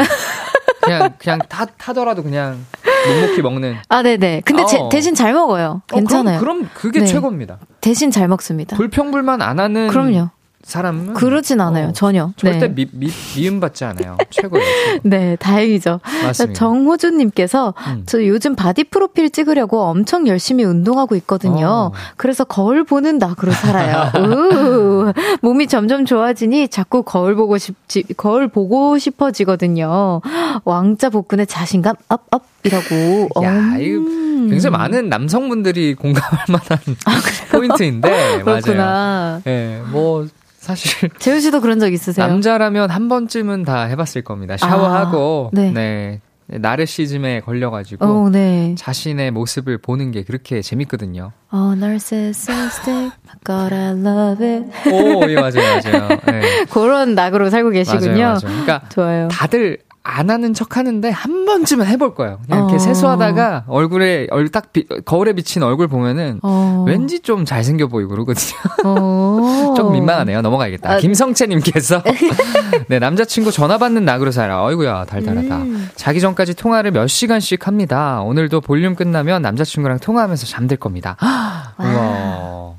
[0.82, 2.64] 그냥 그냥 타 타더라도 그냥
[3.06, 3.76] 묵묵히 먹는.
[3.88, 4.42] 아, 네네.
[4.44, 4.88] 근데 제, 어.
[4.90, 5.82] 대신 잘 먹어요.
[5.86, 6.36] 괜찮아요.
[6.36, 7.06] 어, 그럼, 그럼 그게 네.
[7.06, 7.58] 최고입니다.
[7.80, 8.76] 대신 잘 먹습니다.
[8.76, 9.88] 불평불만 안 하는.
[9.88, 10.30] 그럼요.
[10.68, 12.74] 사람은 그러진 않아요 어, 전혀 절대 네.
[12.74, 15.08] 미, 미, 미움받지 않아요 최고예요 최고.
[15.08, 16.58] 네 다행이죠 맞습니다.
[16.58, 18.02] 정호준 님께서 음.
[18.06, 21.92] 저 요즘 바디 프로필 찍으려고 엄청 열심히 운동하고 있거든요 어.
[22.18, 28.98] 그래서 거울 보는 낙으로 살아요 우, 몸이 점점 좋아지니 자꾸 거울 보고 싶지 거울 보고
[28.98, 30.20] 싶어지거든요
[30.64, 33.80] 왕자 복근의 자신감 업업이라고 야 음.
[33.80, 39.40] 이거 굉장히 많은 남성분들이 공감할 만한 아, 포인트인데 맞아요.
[39.46, 40.26] 예, 네, 뭐
[40.68, 42.26] 사실 재우 씨도 그런 적 있으세요?
[42.26, 44.56] 남자라면 한 번쯤은 다 해봤을 겁니다.
[44.58, 45.72] 샤워하고 아, 네.
[45.72, 46.20] 네.
[46.50, 48.74] 나르시즘에 걸려가지고 오, 네.
[48.78, 51.32] 자신의 모습을 보는 게 그렇게 재밌거든요.
[51.50, 53.10] 어, narcissistic,
[53.44, 54.90] God I love it.
[54.90, 56.08] 오, 예, 맞아요, 맞아요.
[56.26, 56.64] 네.
[56.72, 58.12] 그런 낙으로 살고 계시군요.
[58.12, 58.38] 맞아요, 맞아요.
[58.40, 59.28] 그러니까 좋아요.
[59.28, 59.78] 다들
[60.10, 62.38] 안 하는 척 하는데 한 번쯤은 해볼 거예요.
[62.46, 62.78] 그냥 이렇게 어.
[62.78, 64.72] 세수하다가 얼굴에 얼 딱
[65.04, 66.84] 거울에 비친 얼굴 보면은 어.
[66.88, 68.58] 왠지 좀 잘생겨 보이고 그러거든요.
[68.84, 69.74] 어.
[69.76, 70.40] 좀 민망하네요.
[70.40, 70.92] 넘어가야겠다.
[70.94, 70.96] 아.
[70.96, 72.02] 김성채님께서
[72.88, 74.64] 네 남자친구 전화 받는 낙으로 살아.
[74.64, 75.56] 어이구야 달달하다.
[75.58, 75.88] 음.
[75.94, 78.22] 자기 전까지 통화를 몇 시간씩 합니다.
[78.22, 81.16] 오늘도 볼륨 끝나면 남자친구랑 통화하면서 잠들 겁니다.
[81.76, 82.74] 와.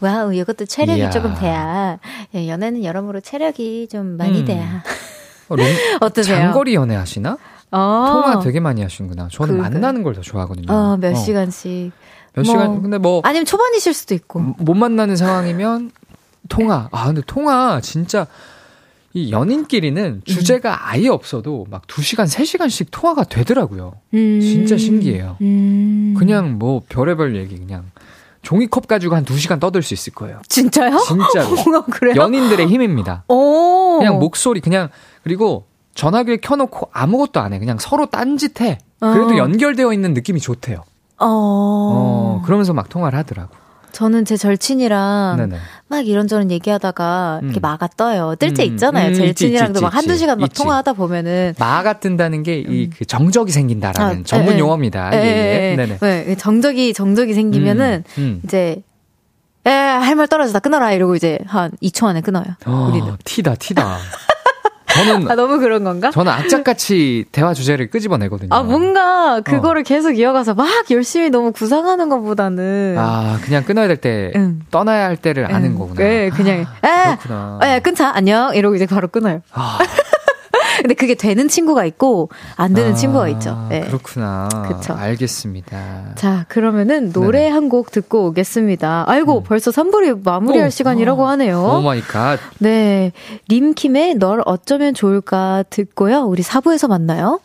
[0.00, 1.10] wow, 이것도 체력이 이야.
[1.10, 1.98] 조금 돼야.
[2.34, 4.44] 예, 연애는 여러모로 체력이 좀 많이 음.
[4.46, 4.82] 돼야.
[5.50, 5.66] 어, 롱,
[6.00, 6.36] 어떠세요?
[6.38, 7.36] 장거리 연애 하시나?
[7.72, 8.06] 어.
[8.12, 9.28] 통화 되게 많이 하시는구나.
[9.30, 10.72] 저는 그, 만나는 걸 더 좋아하거든요.
[10.72, 11.14] 어, 몇 어.
[11.14, 11.92] 시간씩.
[12.34, 13.20] 몇 뭐, 시간, 근데 뭐.
[13.24, 14.40] 아니면 초반이실 수도 있고.
[14.58, 15.90] 못 만나는 상황이면
[16.48, 16.88] 통화.
[16.92, 18.26] 아, 근데 통화 진짜.
[19.12, 20.22] 이 연인끼리는 음.
[20.24, 23.94] 주제가 아예 없어도 막 2시간, 3시간씩 통화가 되더라고요.
[24.14, 24.40] 음.
[24.40, 25.36] 진짜 신기해요.
[25.40, 26.14] 음.
[26.16, 27.90] 그냥 뭐 별의별 얘기 그냥
[28.42, 30.40] 종이컵 가지고 한 2시간 떠들 수 있을 거예요.
[30.48, 30.96] 진짜요?
[30.98, 31.82] 진짜로.
[31.90, 32.14] 그래요?
[32.14, 33.24] 연인들의 힘입니다.
[33.26, 33.98] 오.
[33.98, 34.90] 그냥 목소리 그냥
[35.22, 37.58] 그리고 전화기를 켜놓고 아무것도 안 해.
[37.58, 38.78] 그냥 서로 딴짓해.
[39.00, 39.36] 그래도 어.
[39.36, 40.78] 연결되어 있는 느낌이 좋대요.
[41.18, 41.26] 어.
[41.26, 42.42] 어.
[42.44, 43.54] 그러면서 막 통화를 하더라고.
[43.92, 45.56] 저는 제 절친이랑 네네.
[45.88, 47.46] 막 이런저런 얘기하다가 음.
[47.46, 48.36] 이렇게 마가 떠요.
[48.38, 48.72] 뜰때 음.
[48.72, 49.08] 있잖아요.
[49.08, 50.62] 음, 절친이랑도 막 한두 시간 막 있지.
[50.62, 52.90] 통화하다 보면은 마가 뜬다는 게 이그 음.
[53.08, 55.10] 정적이 생긴다라는 아, 전문 에, 용어입니다.
[55.12, 55.76] 에, 예, 예.
[55.76, 55.98] 네네.
[55.98, 58.40] 네, 정적이 정적이 생기면은 음, 음.
[58.44, 58.80] 이제
[59.66, 62.44] 에, 할 말 떨어져다 끊어라 이러고 이제 한 2초 안에 끊어요.
[62.66, 63.12] 어, 우리는.
[63.24, 63.98] 티다, 티다.
[64.94, 66.10] 저는 아, 너무 그런 건가?
[66.10, 68.48] 저는 악착같이 대화 주제를 끄집어내거든요.
[68.52, 69.84] 아 뭔가 그거를 어.
[69.84, 74.60] 계속 이어가서 막 열심히 너무 구상하는 것보다는 아 그냥 끊어야 될때 응.
[74.70, 75.54] 떠나야 할 때를 응.
[75.54, 76.00] 아는 거구나.
[76.00, 77.58] 네, 그냥 아, 그렇구나.
[77.62, 79.40] 에, 끊자 안녕 이러고 이제 바로 끊어요.
[79.52, 79.78] 아.
[80.80, 83.66] 근데 그게 되는 친구가 있고 안 되는 아, 친구가 있죠.
[83.68, 83.80] 네.
[83.80, 84.48] 그렇구나.
[84.66, 84.94] 그쵸.
[84.94, 86.14] 알겠습니다.
[86.14, 89.04] 자, 그러면은 노래 한곡 듣고 오겠습니다.
[89.06, 89.42] 아이고, 음.
[89.44, 91.62] 벌써 3부를 마무리할 오, 시간이라고 하네요.
[91.62, 92.38] oh my god.
[92.58, 93.12] 네.
[93.48, 96.22] 림킴의 널 어쩌면 좋을까 듣고요.
[96.22, 97.40] 우리 4부에서 만나요.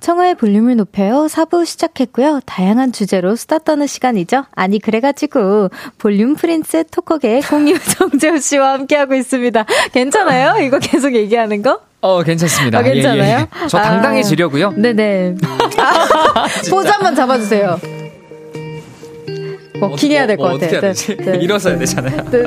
[0.00, 1.26] 청하의 볼륨을 높여요.
[1.28, 2.40] 4부 시작했고요.
[2.46, 4.44] 다양한 주제로 수다 떠는 시간이죠.
[4.52, 9.64] 아니, 그래가지고, 볼륨 prince talker계 공유 정재호 씨와 함께하고 있습니다.
[9.92, 10.62] 괜찮아요?
[10.64, 11.80] 이거 계속 얘기하는 거?
[12.00, 12.78] 어, 괜찮습니다.
[12.78, 13.22] 어, 괜찮아요?
[13.22, 13.68] 예, 예.
[13.68, 14.68] 저 당당해지려고요.
[14.68, 15.36] 아, 네네.
[15.78, 17.99] 아, 포즈 한번 잡아주세요.
[19.80, 20.56] 워킹 해야 될 것 같아요.
[20.56, 21.16] 어떻게 해야 되지?
[21.16, 21.38] 네, 네.
[21.38, 22.24] 일어서야 되잖아요.
[22.30, 22.42] 네.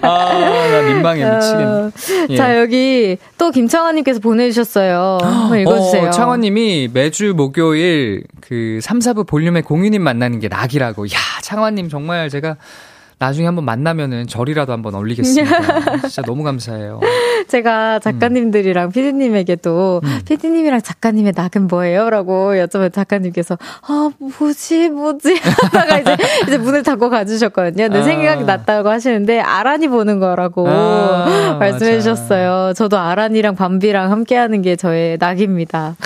[0.00, 1.64] 아, 나 민망해 미치겠네.
[1.64, 1.90] 어,
[2.30, 2.36] 예.
[2.36, 5.18] 자, 여기 또 김창환님께서 보내주셨어요.
[5.22, 6.08] 한번 읽어주세요.
[6.08, 11.06] 어, 창환님이 매주 목요일 그 3, 4부 볼륨의 공유님 만나는 게 낙이라고.
[11.06, 12.56] 야, 창환님 정말 제가
[13.24, 16.00] 나중에 한번 만나면은 절이라도 한번 올리겠습니다.
[16.08, 17.00] 진짜 너무 감사해요.
[17.48, 20.18] 제가 작가님들이랑 피디님에게도 음.
[20.26, 22.10] 피디님이랑 작가님의 낙은 뭐예요?
[22.10, 26.16] 라고 여쭤본 작가님께서 아 뭐지 뭐지 하다가 이제
[26.46, 27.88] 이제 문을 닫고 가주셨거든요.
[27.88, 28.02] 내 아.
[28.02, 32.74] 생각이 났다고 하시는데 아란이 보는 거라고 아, 말씀해 주셨어요.
[32.74, 35.96] 저도 아란이랑 밤비랑 함께하는 게 저의 낙입니다.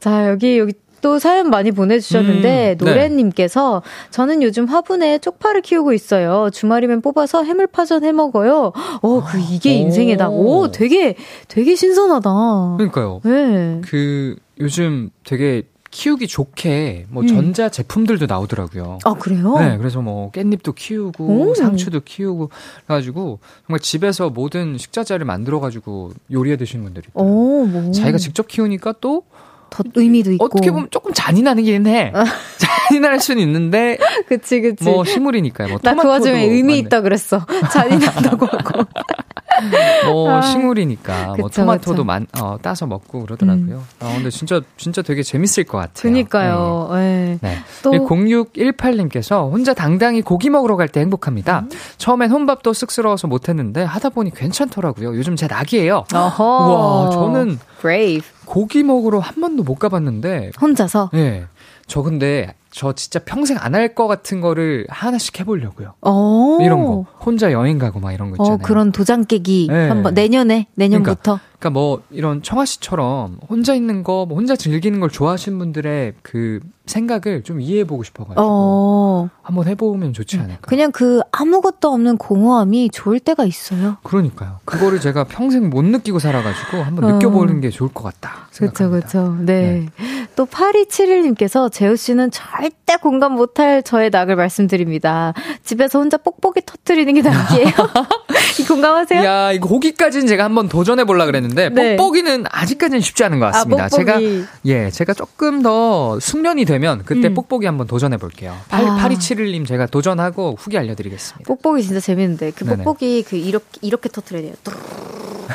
[0.00, 0.72] 자 여기 여기
[1.04, 2.74] 또 사연 많이 보내주셨는데 음, 네.
[2.76, 6.48] 노래님께서 저는 요즘 화분에 쪽파를 키우고 있어요.
[6.50, 8.72] 주말이면 뽑아서 해물파전 해 먹어요.
[9.02, 10.30] 어, 그 이게 인생이다.
[10.30, 11.14] 오, 되게
[11.46, 12.30] 되게 신선하다.
[12.78, 13.20] 그러니까요.
[13.22, 13.82] 네.
[13.84, 17.26] 그 요즘 되게 키우기 좋게 뭐 음.
[17.26, 18.98] 전자 제품들도 나오더라고요.
[19.04, 19.58] 아 그래요?
[19.58, 21.54] 네, 그래서 뭐 깻잎도 키우고 오.
[21.54, 22.48] 상추도 키우고
[22.86, 27.22] 그래가지고 정말 집에서 모든 식자재를 만들어 가지고 요리해 드시는 분들이 있어요.
[27.26, 27.92] 뭐.
[27.92, 29.24] 자기가 직접 키우니까 또
[29.70, 32.12] 더 의미도 있고 어떻게 보면 조금 잔인하긴 해.
[32.88, 33.98] 잔인할 수는 있는데.
[34.28, 34.84] 그치 그치.
[34.84, 35.68] 뭐 식물이니까요.
[35.68, 37.44] 뭐 나그 와중에 의미 있다 그랬어.
[37.72, 38.84] 잔인하다고 하고.
[40.06, 43.76] 뭐 아, 식물이니까 그쵸, 뭐 토마토도 만, 어, 따서 먹고 그러더라고요.
[43.76, 44.06] 음.
[44.06, 46.02] 아 근데 진짜 진짜 되게 재밌을 것 같아요.
[46.02, 46.88] 그니까요.
[46.92, 47.38] 네.
[47.40, 47.58] 네.
[47.82, 51.60] 또 0618님께서 혼자 당당히 고기 먹으러 갈 때 행복합니다.
[51.60, 51.70] 음.
[51.96, 55.16] 처음엔 혼밥도 쑥스러워서 못했는데 하다 보니 괜찮더라고요.
[55.16, 56.04] 요즘 제 낙이에요.
[56.14, 56.44] 어허.
[56.44, 58.22] 와 저는 brave.
[58.44, 61.10] 고기 먹으러 한 번도 못 가봤는데 혼자서.
[61.14, 61.46] 네.
[61.86, 65.94] 저 근데 저 진짜 평생 안 할 것 같은 거를 하나씩 해보려고요.
[66.02, 66.58] 오.
[66.60, 67.06] 이런 거.
[67.24, 68.54] 혼자 여행 가고 막 이런 거 있잖아요.
[68.54, 69.88] 어, 그런 도장 깨기 네.
[69.88, 71.38] 한번 내년에 내년부터.
[71.38, 76.14] 그러니까, 그러니까, 뭐 이런 청아 씨처럼 혼자 있는 거, 뭐 혼자 즐기는 걸 좋아하시는 분들의
[76.20, 79.30] 그 생각을 좀 이해해보고 싶어가지고 어.
[79.42, 80.60] 한번 해보면 좋지 않을까.
[80.62, 83.96] 그냥 그 아무것도 없는 공허함이 좋을 때가 있어요.
[84.02, 84.58] 그러니까요.
[84.66, 87.12] 그거를 제가 평생 못 느끼고 살아가지고 한번 어.
[87.14, 88.48] 느껴보는 게 좋을 것 같다.
[88.54, 89.36] 그렇죠, 그렇죠.
[89.40, 89.86] 네.
[89.96, 90.26] 네.
[90.36, 95.32] 또 8271님께서 재우 씨는 절대 공감 못할 저의 낙을 말씀드립니다.
[95.62, 97.70] 집에서 혼자 뽁뽁이 터트리는 게 낙이에요.
[98.68, 99.24] 공감하세요?
[99.24, 101.96] 야, 이거 고기까지는 제가 한번 도전해 보려 그랬는데 네.
[101.96, 103.84] 뽁뽁이는 아직까지는 쉽지 않은 것 같습니다.
[103.84, 104.20] 아, 제가
[104.66, 107.34] 예, 제가 조금 더 숙련이 되면 그때 음.
[107.34, 108.56] 뽁뽁이 한번 도전해 볼게요.
[108.68, 108.96] 8, 아.
[108.96, 111.46] 8271님 제가 도전하고 후기 알려드리겠습니다.
[111.46, 114.54] 뽁뽁이 진짜 재밌는데 그 뽁뽁이 그 이렇게 이렇게 터트려야 돼요.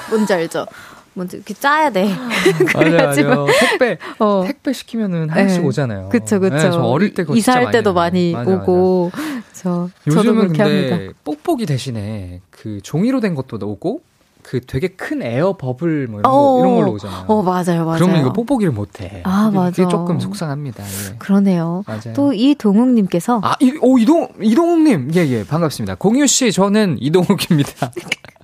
[0.10, 0.66] 뭔지 알죠?
[1.14, 2.08] 먼저 이렇게 짜야 돼.
[2.74, 3.48] 맞아요, 맞아요.
[3.60, 4.44] 택배, 어.
[4.46, 5.68] 택배 시키면은 하나씩 네.
[5.68, 6.10] 오잖아요.
[6.10, 6.56] 그쵸, 그쵸.
[6.56, 9.12] 네, 저 어릴 때 이사할 때도 많이, 많이 오고.
[9.54, 11.14] 저, 요즘은 근데 합니다.
[11.26, 14.02] 뽁뽁이 대신에 그 종이로 된 것도 오고
[14.50, 17.26] 그 되게 큰 에어 버블 뭐 이런, 거, 이런 걸로 오잖아요.
[17.28, 18.00] 어, 맞아요, 맞아요.
[18.00, 19.22] 그러면 이거 뽁뽁이를 못 해.
[19.24, 19.70] 아, 맞아.
[19.70, 20.84] 그게 조금 속상합니다.
[20.84, 21.16] 예.
[21.20, 21.84] 그러네요.
[21.86, 22.16] 맞아요.
[22.16, 25.98] 또 이동욱 님께서 아, 이, 오 이동 이동욱 님, 예, 예, 반갑습니다.
[26.00, 27.92] 공유 씨, 저는 이동욱입니다.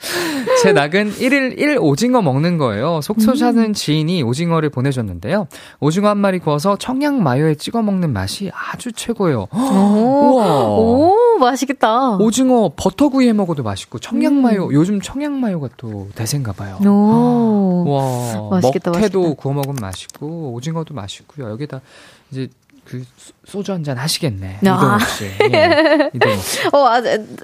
[0.62, 3.00] 제 낙은 1일 1 오징어 먹는 거예요.
[3.02, 3.72] 속초 사는 음.
[3.72, 5.48] 지인이 오징어를 보내줬는데요.
[5.80, 9.48] 오징어 한 마리 구워서 청양 마요에 찍어 먹는 맛이 아주 최고예요.
[9.52, 10.68] 우와.
[10.68, 12.16] 오, 맛있겠다.
[12.16, 14.72] 오징어 버터구이 해 먹어도 맛있고 청양 마요 음.
[14.72, 16.78] 요즘 청양 마요가 또 대세인가 봐요.
[16.84, 17.84] 오.
[17.88, 18.50] 와.
[18.50, 18.90] 맛있겠다.
[18.90, 19.42] 먹태도 맛있겠다.
[19.42, 21.50] 구워 먹으면 맛있고 오징어도 맛있고요.
[21.50, 21.80] 여기다
[22.30, 22.48] 이제
[22.84, 23.04] 그
[23.48, 24.58] 소주 한 잔 하시겠네.
[24.66, 24.98] 아.
[24.98, 25.24] 이동욱 씨.
[25.54, 26.68] 예, 이동욱 씨.
[26.68, 27.00] 어, 아,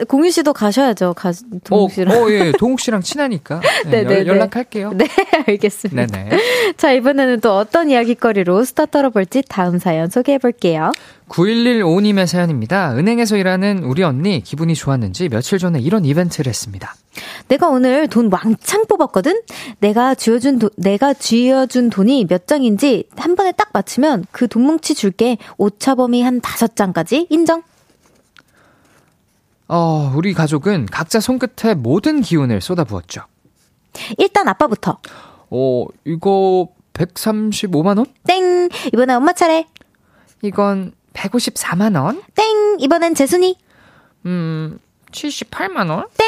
[0.07, 1.14] 공유 씨도 가셔야죠.
[1.14, 1.32] 가,
[1.64, 2.14] 동욱 씨랑.
[2.14, 2.52] 어, 어, 예.
[2.59, 3.62] 동욱 씨랑 친하니까.
[3.86, 4.92] 네, 네, 연락할게요.
[4.92, 5.07] 네,
[5.48, 6.07] 알겠습니다.
[6.07, 6.74] 네네.
[6.76, 10.92] 자, 이번에는 또 어떤 이야기거리로 스타 떨어볼지 다음 사연 소개해 볼게요.
[11.28, 12.94] 9115님의 사연입니다.
[12.96, 16.94] 은행에서 일하는 우리 언니 기분이 좋았는지 며칠 전에 이런 이벤트를 했습니다.
[17.48, 19.40] 내가 오늘 돈 왕창 뽑았거든?
[19.78, 24.94] 내가 쥐어준, 도, 내가 쥐어준 돈이 몇 장인지 한 번에 딱 맞추면 그 돈 뭉치
[24.94, 25.38] 줄게.
[25.57, 27.62] 오 차범위 한 다섯 장까지 인정?
[29.68, 33.22] 어, 우리 가족은 각자 손끝에 모든 기운을 쏟아부었죠.
[34.18, 34.99] 일단 아빠부터.
[35.51, 38.09] 어, 이거 135만원?
[38.26, 38.68] 땡!
[38.92, 39.66] 이번엔 엄마 차례.
[40.42, 42.22] 이건 154만원?
[42.34, 42.76] 땡!
[42.80, 43.57] 이번엔 재순이.
[44.26, 44.80] 음,
[45.12, 46.09] 78만원?
[46.16, 46.26] 땡!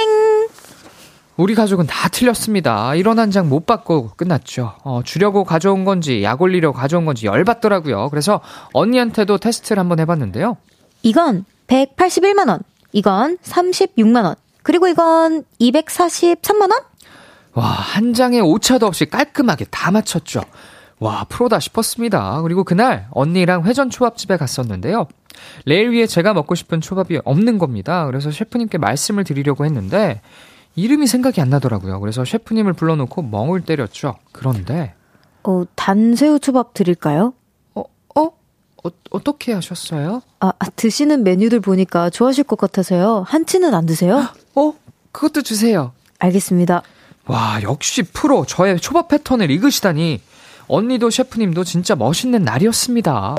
[1.37, 2.95] 우리 가족은 다 틀렸습니다.
[2.95, 4.73] 이런 한 장 못 받고 끝났죠.
[4.85, 8.09] 어, 주려고 가져온 건지, 약 올리려 가져온 건지 열받더라고요.
[8.11, 8.41] 그래서
[8.73, 10.57] 언니한테도 테스트를 한번 해봤는데요.
[11.03, 12.63] 이건 181만원.
[12.93, 14.37] 이건 36만원.
[14.63, 16.83] 그리고 이건 243만원?
[17.53, 20.41] 와, 한 장에 오차도 없이 깔끔하게 다 맞췄죠.
[20.99, 22.41] 와, 프로다 싶었습니다.
[22.43, 25.07] 그리고 그날 언니랑 회전 초밥집에 갔었는데요.
[25.67, 28.07] 레일 위에 제가 먹고 싶은 초밥이 없는 겁니다.
[28.07, 30.23] 그래서 셰프님께 말씀을 드리려고 했는데
[30.77, 31.99] 이름이 생각이 안 나더라고요.
[32.01, 34.15] 그래서 셰프님을 불러놓고 멍을 때렸죠.
[34.33, 34.95] 그런데
[35.43, 37.33] 어, 단새우 초밥 드릴까요?
[37.75, 38.21] 어, 어?
[38.23, 40.23] 어 어떻게 하셨어요?
[40.41, 43.25] 아, 아, 드시는 메뉴들 보니까 좋아하실 것 같아서요.
[43.27, 44.29] 한치는 안 드세요?
[44.55, 44.75] 어?
[45.13, 45.93] 그것도 주세요.
[46.19, 46.83] 알겠습니다.
[47.27, 48.45] 와, 역시 프로.
[48.45, 50.21] 저의 초밥 패턴을 읽으시다니.
[50.69, 53.37] 언니도 셰프님도 진짜 멋있는 날이었습니다.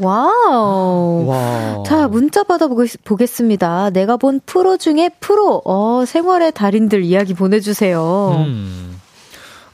[0.00, 1.24] wow.
[1.26, 1.82] 와.
[1.86, 3.90] 자, 문자 받아보겠습니다.
[3.90, 5.62] 내가 본 프로 중에 프로.
[5.64, 8.44] 어, 생활의 달인들 이야기 보내주세요.
[8.46, 9.00] 음.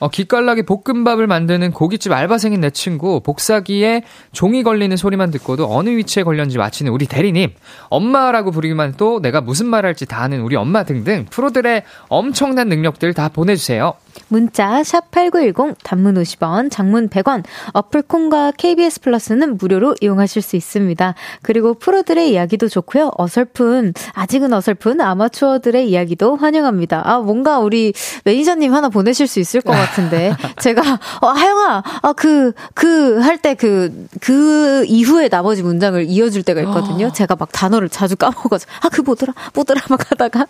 [0.00, 4.02] 어, 기깔나게 볶음밥을 만드는 고깃집 알바생인 내 친구, 복사기에
[4.32, 7.50] 종이 걸리는 소리만 듣고도 어느 위치에 걸렸는지 맞히는 우리 대리님,
[7.90, 13.12] 엄마라고 부르기만 해도 내가 무슨 말 할지 다 아는 우리 엄마 등등 프로들의 엄청난 능력들
[13.12, 13.92] 다 보내주세요.
[14.28, 21.14] 문자 샵 8910 단문 50원, 장문 100원, 어플 콩과 KBS 플러스는 무료로 이용하실 수 있습니다.
[21.42, 23.10] 그리고 프로들의 이야기도 좋고요.
[23.16, 27.02] 어설픈 아직은 어설픈 아마추어들의 이야기도 환영합니다.
[27.04, 27.92] 아 뭔가 우리
[28.24, 30.82] 매니저님 하나 보내실 수 있을 것 같은데 제가
[31.20, 37.06] 어 하영아 아그그 그할때 그그 그 이후에 나머지 문장을 이어줄 때가 있거든요.
[37.06, 37.12] 어.
[37.12, 40.46] 제가 막 단어를 자주 까먹어서 아그 뭐더라 뭐더라 막 하다가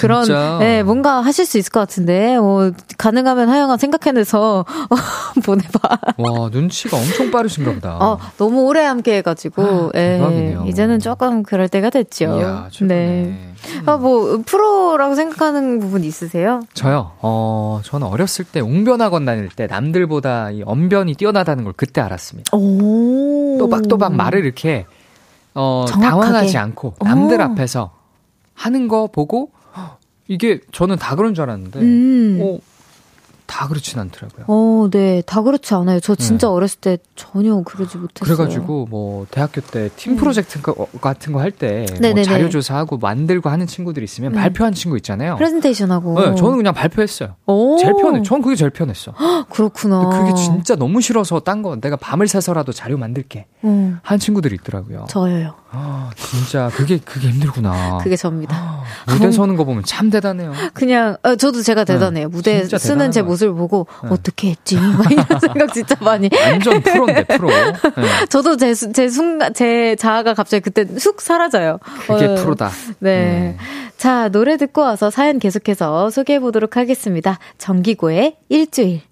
[0.00, 4.66] 그런 네 뭔가 하실 수 있을 것 같은데 어 가능하면 하영아 생각해내서
[5.42, 5.98] 보내봐.
[6.18, 7.96] 와 눈치가 엄청 빠르신가 보다.
[7.96, 12.38] 어 너무 오래 함께 해가지고 아, 예, 이제는 조금 그럴 때가 됐죠.
[12.38, 13.24] 이야, 네.
[13.24, 13.54] 음.
[13.86, 16.60] 아뭐 프로라고 생각하는 부분 있으세요?
[16.74, 17.12] 저요.
[17.22, 22.54] 어 저는 어렸을 때 웅변학원 다닐 때 남들보다 이 언변이 뛰어나다는 걸 그때 알았습니다.
[22.54, 23.56] 오.
[23.58, 24.84] 또박또박 말을 이렇게
[25.54, 27.44] 어 당황하지 않고 남들 오.
[27.44, 27.92] 앞에서
[28.52, 29.52] 하는 거 보고
[30.28, 32.38] 이게 저는 다 그런 줄 알았는데 음.
[32.40, 32.58] 어,
[33.50, 34.44] 다 그렇진 않더라고요.
[34.46, 35.22] 어, 네.
[35.26, 35.98] 다 그렇지 않아요.
[35.98, 36.52] 저 진짜 네.
[36.52, 38.36] 어렸을 때 전혀 그러지 못했어요.
[38.36, 41.00] 그래가지고 뭐 대학교 때 팀 프로젝트 음.
[41.00, 44.36] 같은 거 할 때 뭐 자료 조사하고 만들고 하는 친구들 있으면 음.
[44.36, 45.36] 발표한 친구 있잖아요.
[45.36, 46.18] 프레젠테이션 하고.
[46.20, 47.34] 네, 저는 그냥 발표했어요.
[47.46, 47.76] 오.
[47.80, 48.22] 제일 편해.
[48.22, 49.12] 저는 그게 제일 편했어.
[49.50, 50.08] 그렇구나.
[50.10, 53.98] 그게 진짜 너무 싫어서 딴 거 내가 밤을 새서라도 자료 만들게 음.
[54.02, 55.06] 한 친구들이 있더라고요.
[55.08, 55.54] 저요.
[55.72, 57.98] 아, 진짜 그게 그게 힘들구나.
[58.02, 58.56] 그게 접니다.
[59.06, 60.52] 아, 무대 서는 거 보면 참 대단해요.
[60.74, 62.28] 그냥 어, 저도 제가 대단해요.
[62.28, 64.08] 네, 무대 쓰는 제 모습 을 보고 네.
[64.10, 64.76] 어떻게 했지?
[64.76, 66.28] 막 이런 생각 진짜 많이.
[66.44, 67.48] 완전 프로인데 프로.
[67.50, 67.72] 네.
[68.28, 71.78] 저도 제 제 순간 제 자아가 갑자기 그때 쑥 사라져요.
[72.06, 72.70] 그게 어, 프로다.
[72.98, 73.56] 네.
[73.58, 73.90] 음.
[73.96, 77.38] 자 노래 듣고 와서 사연 계속해서 소개해 보도록 하겠습니다.
[77.58, 79.02] 정기고의 일주일.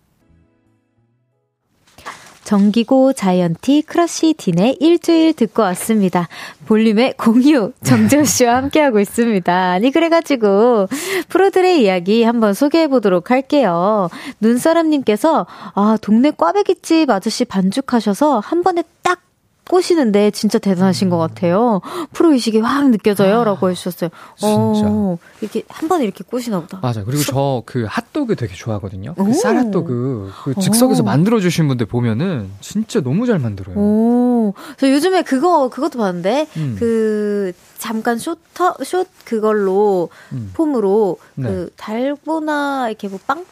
[2.48, 6.28] 정기고 자이언티 크러쉬 딘의 일주일 듣고 왔습니다.
[6.64, 9.52] 볼륨의 공유 정재호 씨와 함께하고 있습니다.
[9.52, 10.86] 아니 그래가지고
[11.28, 14.08] 프로들의 이야기 한번 소개해 보도록 할게요.
[14.40, 19.20] 눈사람님께서 아 동네 꽈배기집 아저씨 반죽하셔서 한 번에 딱
[19.68, 21.20] 꼬시는데 진짜 대단하신 것 음.
[21.20, 21.80] 같아요.
[22.12, 23.40] 프로 의식이 확 느껴져요.
[23.40, 24.10] 아, 라고 해주셨어요.
[24.36, 24.52] 진짜.
[24.88, 26.80] 어, 이렇게 한 번에 이렇게 꼬시나 보다.
[26.82, 27.04] 맞아.
[27.04, 29.14] 그리고 저 그 핫도그 되게 좋아하거든요.
[29.14, 30.32] 그 쌀핫도그.
[30.44, 33.76] 그 즉석에서 만들어 주신 분들 보면은 진짜 너무 잘 만들어요.
[33.76, 34.54] 오.
[34.78, 36.76] 저 요즘에 그거, 그것도 봤는데, 음.
[36.78, 40.50] 그, 잠깐 쇼터, 숏 그걸로, 음.
[40.54, 41.48] 폼으로, 네.
[41.48, 43.44] 그, 달고나, 이렇게 뭐 빵?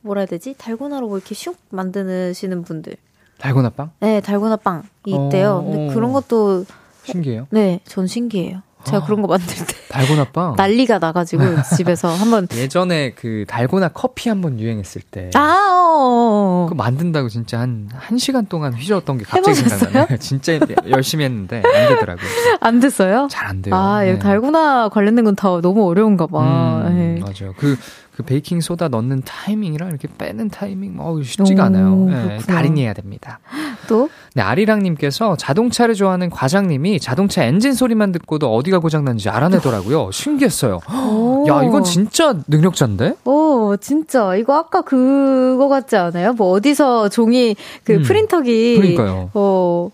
[0.00, 0.54] 뭐라 해야 되지?
[0.58, 2.96] 달고나로 뭐 이렇게 슉 만드시는 분들.
[3.38, 3.90] 달고나 빵?
[4.00, 5.62] 네, 달고나빵 있대요.
[5.66, 6.64] 어, 근데 그런 것도
[7.04, 7.46] 신기해요.
[7.50, 8.62] 네, 전 신기해요.
[8.84, 11.42] 제가 아, 그런 거 만들 때 달고나 빵 난리가 나가지고
[11.74, 16.66] 집에서 한번 예전에 그 달고나 커피 한번 유행했을 때 아, 어.
[16.68, 20.06] 그 만든다고 진짜 한 1시간 동안 휘저었던 게 갑자기 생각나요.
[20.18, 20.58] 진짜
[20.90, 22.26] 열심히 했는데 안 되더라고요.
[22.60, 23.28] 안 됐어요?
[23.30, 23.74] 잘 안 돼요.
[23.74, 24.18] 아, 네.
[24.18, 26.82] 달고나 관련된 건 다 너무 어려운가 봐.
[26.88, 27.20] 음, 네.
[27.20, 27.54] 맞아요.
[27.56, 27.76] 그
[28.16, 31.96] 그 베이킹 소다 넣는 타이밍이랑 이렇게 빼는 타이밍 어 쉽지가 오, 않아요.
[32.06, 33.40] 네, 달인이어야 됩니다.
[33.88, 34.08] 또?
[34.34, 40.10] 네, 아리랑 님께서 자동차를 좋아하는 과장님이 자동차 엔진 소리만 듣고도 어디가 고장 난지 알아내더라고요.
[40.14, 40.80] 신기했어요.
[40.92, 41.44] 오.
[41.48, 43.14] 야, 이건 진짜 능력자인데?
[43.24, 44.36] 오, 진짜.
[44.36, 46.34] 이거 아까 그거 같지 않아요?
[46.34, 48.76] 뭐 어디서 종이 그 음, 프린터기.
[48.76, 49.30] 그러니까요.
[49.34, 49.90] 어,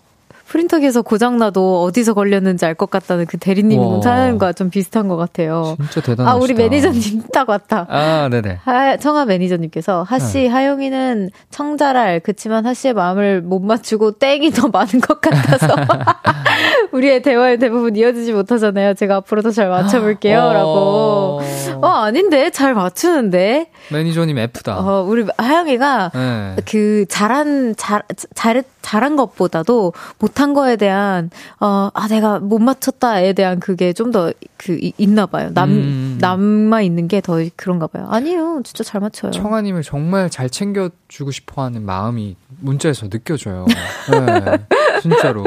[0.51, 5.75] 프린터기에서 고장나도 어디서 걸렸는지 알 것 같다는 그 대리님 사연과 좀 비슷한 것 같아요.
[5.77, 6.31] 진짜 대단하다.
[6.35, 7.85] 아, 우리 매니저님 딱 왔다.
[7.89, 8.59] 아, 네네.
[8.63, 10.47] 하, 청아 매니저님께서 하씨, 네.
[10.47, 15.67] 하영이는 청자랄, 그치만 하씨의 마음을 못 맞추고 땡이 더 많은 것 같아서
[16.91, 18.93] 우리의 대화의 대부분 이어지지 못하잖아요.
[18.95, 20.39] 제가 앞으로 더 잘 맞춰볼게요.
[20.39, 20.53] 어...
[20.53, 21.41] 라고.
[21.81, 22.49] 어, 아닌데?
[22.51, 23.67] 잘 맞추는데?
[23.91, 24.77] 매니저님 F다.
[24.79, 26.55] 어, 우리 하영이가 네.
[26.65, 28.03] 그 잘한, 잘,
[28.35, 31.29] 잘, 잘한 것보다도 못한 거에 대한
[31.59, 34.31] 어 아 내가 못 맞췄다에 대한 그게 좀 더
[34.63, 35.49] 그 있나 봐요.
[35.55, 36.17] 남 음.
[36.21, 38.07] 남아 있는 게 더 그런가 봐요.
[38.11, 38.61] 아니에요.
[38.63, 39.31] 진짜 잘 맞춰요.
[39.31, 43.65] 청아님을 정말 잘 챙겨 주고 싶어 하는 마음이 문자에서 느껴져요.
[44.11, 44.57] 네.
[45.01, 45.43] 진짜로.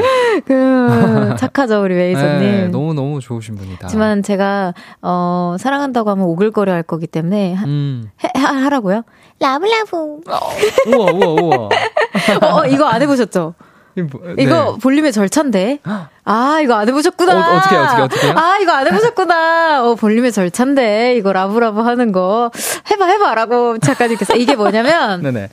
[0.47, 2.41] 그 착하죠 우리 메이저님.
[2.41, 3.79] 네, 너무 너무 좋으신 분이다.
[3.83, 8.11] 하지만 제가 어 사랑한다고 하면 오글거려 할 거기 때문에 하, 음.
[8.25, 9.03] 해, 하 라고요.
[9.41, 9.97] 라블라브.
[10.29, 10.41] 어,
[10.89, 11.69] 우와 우와 우와.
[12.43, 13.55] 어, 이거 안 해보셨죠?
[14.03, 14.43] 뭐, 네.
[14.43, 15.79] 이거 볼륨의 절차인데.
[16.25, 17.33] 아, 이거 안 해보셨구나.
[17.33, 18.31] 어, 떻게 어떻게, 어떻게?
[18.31, 19.85] 아, 이거 안 해보셨구나.
[19.85, 21.17] 어, 볼륨의 절차인데.
[21.17, 22.51] 이거 love love 하는 거.
[22.91, 23.35] 해봐, 해봐.
[23.35, 24.35] 라고 작가님께서.
[24.37, 25.23] 이게 뭐냐면.
[25.25, 25.49] 네네.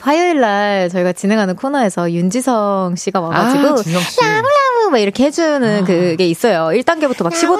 [0.00, 3.68] 화요일 날 저희가 진행하는 코너에서 윤지성 씨가 와가지고.
[3.68, 5.84] 아, love love 막 이렇게 해주는 아.
[5.84, 6.68] 그게 있어요.
[6.78, 7.58] 1단계부터 막 15.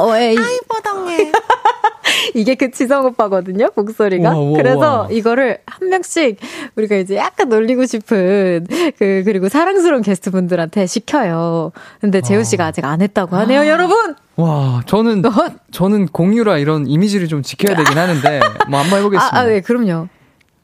[0.00, 0.36] 어, 에이.
[0.38, 1.30] 아이, 뻐덩해.
[2.34, 4.30] 이게 그 지성 오빠거든요, 목소리가.
[4.30, 5.08] 우와, 우와, 그래서 우와.
[5.10, 6.38] 이거를 한 명씩
[6.76, 8.66] 우리가 이제 약간 놀리고 싶은
[8.98, 11.72] 그, 그리고 사랑스러운 게스트분들한테 시켜요.
[12.00, 12.72] 근데 재우 씨가 아.
[12.72, 13.66] 직 안 했다고 하네요, 아.
[13.68, 14.14] 여러분!
[14.36, 15.30] 와, 저는, 너?
[15.70, 19.36] 저는 공유라 이런 이미지를 좀 지켜야 되긴 하는데, 뭐 한번 해보겠습니다.
[19.36, 20.08] 아, 아 네, 그럼요.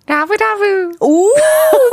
[0.07, 0.93] love love.
[1.01, 1.33] 오,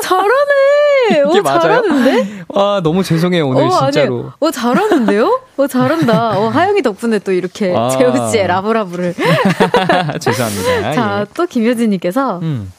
[0.03, 1.22] 잘하네.
[1.26, 1.59] 오, 맞아요?
[1.59, 2.43] 잘하는데?
[2.49, 4.20] 와, 너무 죄송해요, 오늘 어, 진짜로.
[4.20, 5.41] 아니, 어, 잘하는데요?
[5.57, 6.39] 어, 잘한다.
[6.39, 7.89] 어, 하영이 덕분에 또 이렇게 아.
[7.89, 9.15] 재우 씨의 love love를.
[10.22, 10.93] 죄송합니다.
[10.93, 11.26] 자, 예.
[11.34, 12.39] 또 김효진님께서.
[12.43, 12.72] 음.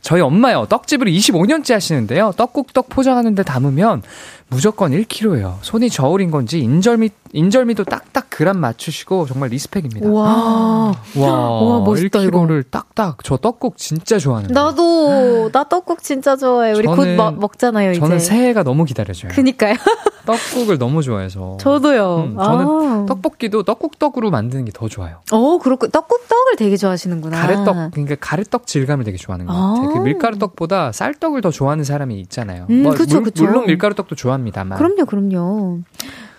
[0.00, 2.32] 저희 엄마요, 떡집을 25년째 하시는데요.
[2.36, 4.02] 떡국떡 포장하는데 담으면
[4.48, 5.56] 무조건 1kg예요.
[5.62, 10.06] 손이 저울인 건지 인절미 인절미도 딱딱 그람 맞추시고 정말 리스펙입니다.
[10.08, 12.68] 와, 와, 와 멋있다 1kg를 이거.
[12.70, 13.18] 딱딱.
[13.24, 14.54] 저 떡국 진짜 좋아하는데.
[14.54, 16.72] 나도 나 떡국 진짜 좋아해.
[16.72, 18.00] 우리 곧 먹, 먹잖아요 이제.
[18.00, 19.32] 저는 새해가 너무 기다려져요.
[19.32, 19.74] 그니까요.
[20.26, 21.56] 떡국을 너무 좋아해서.
[21.60, 22.16] 저도요.
[22.16, 23.06] 음, 저는 아.
[23.08, 25.20] 떡볶이도 떡국떡으로 만드는 게 더 좋아요.
[25.32, 27.40] 어, 그렇고 떡국떡을 되게 좋아하시는구나.
[27.40, 29.88] 가래떡 그러니까 가래떡 질감을 되게 좋아하는 것 같아요.
[29.88, 30.02] 그 아.
[30.02, 32.66] 밀가루떡보다 쌀떡을 더 좋아하는 사람이 있잖아요.
[32.68, 34.78] 음, 뭐, 그쵸, 물, 물론 밀가루떡도 좋아 합니다만.
[34.78, 35.80] 그럼요, 그럼요.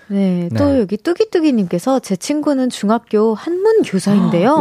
[0.10, 0.80] 네, 또 네.
[0.80, 4.54] 여기 뚜기뚜기님께서 제 친구는 중학교 한문 교사인데요.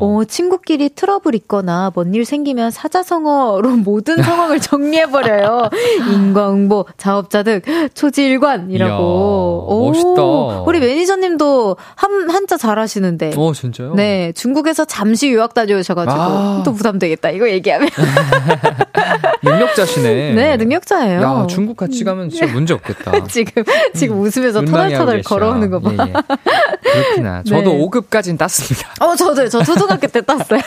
[0.00, 5.70] 어, 친구끼리 트러블 있거나 뭔 일 생기면 사자성어로 모든 상황을 정리해버려요.
[6.12, 7.62] 인과응보, 자업자득,
[7.94, 9.66] 초지일관이라고.
[9.68, 10.22] 오, 멋있다.
[10.66, 13.32] 우리 매니저님도 한, 한자 잘하시는데.
[13.36, 13.94] 어, 진짜요?
[13.94, 16.62] 네, 중국에서 잠시 유학 다녀오셔가지고 아.
[16.64, 17.30] 또 부담되겠다.
[17.30, 17.88] 이거 얘기하면.
[19.42, 20.32] 능력자시네.
[20.34, 21.20] 네, 능력자예요.
[21.20, 23.24] 야, 중국 같이 가면 진짜 문제 없겠다.
[23.28, 23.64] 지금,
[23.94, 25.90] 지금 웃으면서 터 덜터덜 걸어오는 거 봐.
[25.92, 26.12] 예, 예.
[26.92, 27.42] 그렇구나.
[27.42, 27.78] 저도 네.
[27.86, 28.88] 5급까지는 땄습니다.
[29.00, 29.48] 어, 저도요.
[29.48, 30.60] 저 초등학교 때 땄어요.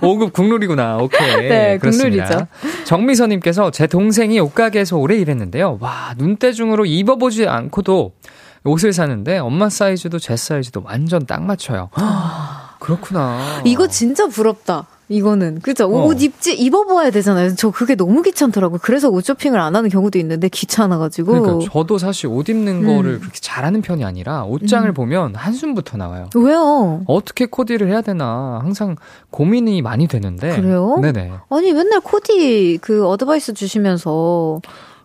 [0.00, 0.98] 5급 국룰이구나.
[0.98, 1.48] 오케이.
[1.48, 2.46] 네, 국룰이죠.
[2.84, 5.78] 정미선님께서 제 동생이 옷가게에서 오래 일했는데요.
[5.80, 8.12] 와, 눈대중으로 입어보지 않고도
[8.64, 11.90] 옷을 사는데 엄마 사이즈도 제 사이즈도 완전 딱 맞춰요.
[12.80, 13.62] 그렇구나.
[13.64, 14.86] 이거 진짜 부럽다.
[15.08, 16.06] 이거는 그죠 어.
[16.06, 17.54] 옷 입지 입어봐야 되잖아요.
[17.54, 18.78] 저 그게 너무 귀찮더라고.
[18.82, 21.40] 그래서 옷 쇼핑을 안 하는 경우도 있는데 귀찮아가지고.
[21.40, 22.86] 그러니까 저도 사실 옷 입는 음.
[22.86, 24.94] 거를 그렇게 잘하는 편이 아니라 옷장을 음.
[24.94, 26.28] 보면 한숨부터 나와요.
[26.34, 27.02] 왜요?
[27.06, 28.96] 어떻게 코디를 해야 되나 항상
[29.30, 30.56] 고민이 많이 되는데.
[30.56, 30.98] 그래요?
[31.00, 31.32] 네네.
[31.48, 34.60] 아니 맨날 코디 그 어드바이스 주시면서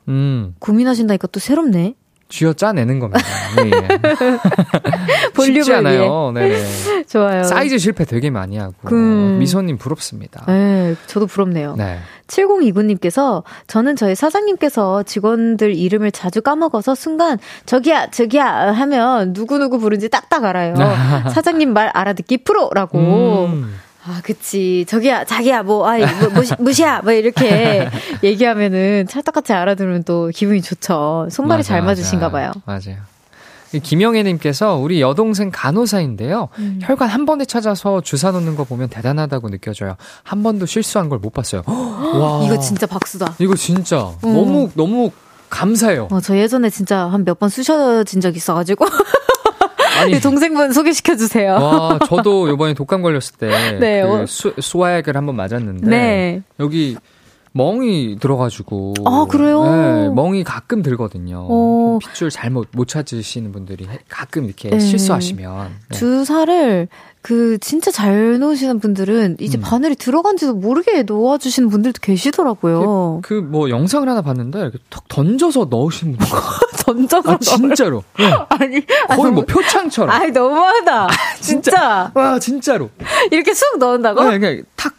[0.10, 0.56] 음.
[0.60, 1.96] 고민하신다니까 또 새롭네.
[2.34, 3.24] 쥐어 짜내는 겁니다.
[3.64, 3.70] 예,
[5.40, 5.46] 예.
[5.46, 6.32] 쉽지 않아요.
[6.34, 6.66] 네
[7.06, 7.44] 좋아요.
[7.44, 8.74] 사이즈 실패 되게 많이 하고.
[8.86, 8.96] 그...
[8.96, 10.44] 미소님 부럽습니다.
[10.48, 11.76] 네, 저도 부럽네요.
[11.78, 12.00] 네.
[12.26, 20.10] 7029님께서 저는 저희 사장님께서 직원들 이름을 자주 까먹어서 순간 저기야 저기야 하면 누구 누구 부른지
[20.10, 20.74] 딱딱 알아요.
[21.30, 22.98] 사장님 말 알아듣기 프로라고.
[22.98, 23.76] 음.
[24.06, 24.86] 아, 그치.
[24.88, 27.88] 저기야, 자기야, 뭐, 아이, 뭐, 무시, 무시야, 뭐, 이렇게
[28.24, 31.28] 얘기하면은 찰떡같이 알아들으면 또 기분이 좋죠.
[31.32, 32.52] 손발이 맞아, 잘 맞으신가 봐요.
[32.66, 32.98] 맞아요.
[33.82, 36.50] 김영애님께서 우리 여동생 간호사인데요.
[36.60, 36.80] 음.
[36.84, 39.96] 혈관 한 번에 찾아서 주사 놓는 거 보면 대단하다고 느껴져요.
[40.24, 41.64] 한 번도 실수한 걸 못 봤어요.
[41.68, 42.44] 와.
[42.46, 43.36] 이거 진짜 박수다.
[43.40, 44.34] 이거 진짜 음.
[44.34, 45.12] 너무, 너무
[45.50, 46.08] 감사해요.
[46.12, 48.86] 어, 저 예전에 진짜 한 몇 번 쑤셔진 적 있어가지고.
[50.04, 51.54] 아니, 동생분 소개시켜 주세요.
[51.54, 53.48] 와, 저도 이번에 독감 걸렸을 때
[53.80, 54.26] 네, 그 어.
[54.26, 56.42] 수, 스와액을 한번 맞았는데 네.
[56.60, 56.98] 여기
[57.54, 58.96] 멍이 들어가지고.
[59.06, 59.64] 아, 그래요?
[59.64, 61.46] 네, 멍이 가끔 들거든요.
[61.50, 62.00] 어.
[62.02, 64.80] 핏줄 잘못 못 찾으시는 분들이 가끔 이렇게 네.
[64.80, 65.72] 실수하시면.
[65.90, 65.98] 네.
[65.98, 66.88] 주사를
[67.24, 69.62] 그 진짜 잘 놓으시는 분들은 이제 음.
[69.62, 73.22] 바늘이 들어간지도 모르게 놓아주시는 분들도 계시더라고요.
[73.24, 76.38] 그뭐 영상을 하나 봤는데 턱 던져서 넣으시는 분들.
[76.86, 78.04] 던져서 아, 진짜로.
[78.20, 78.26] 네.
[78.50, 80.14] 아니 거의 뭐 표창처럼.
[80.14, 81.06] 아니 너무하다.
[81.06, 81.08] 아,
[81.40, 81.72] 진짜.
[81.72, 82.12] 진짜.
[82.14, 82.90] 와 진짜로.
[83.32, 84.22] 이렇게 쑥 넣은다고?
[84.26, 84.94] 네, 그냥 탁,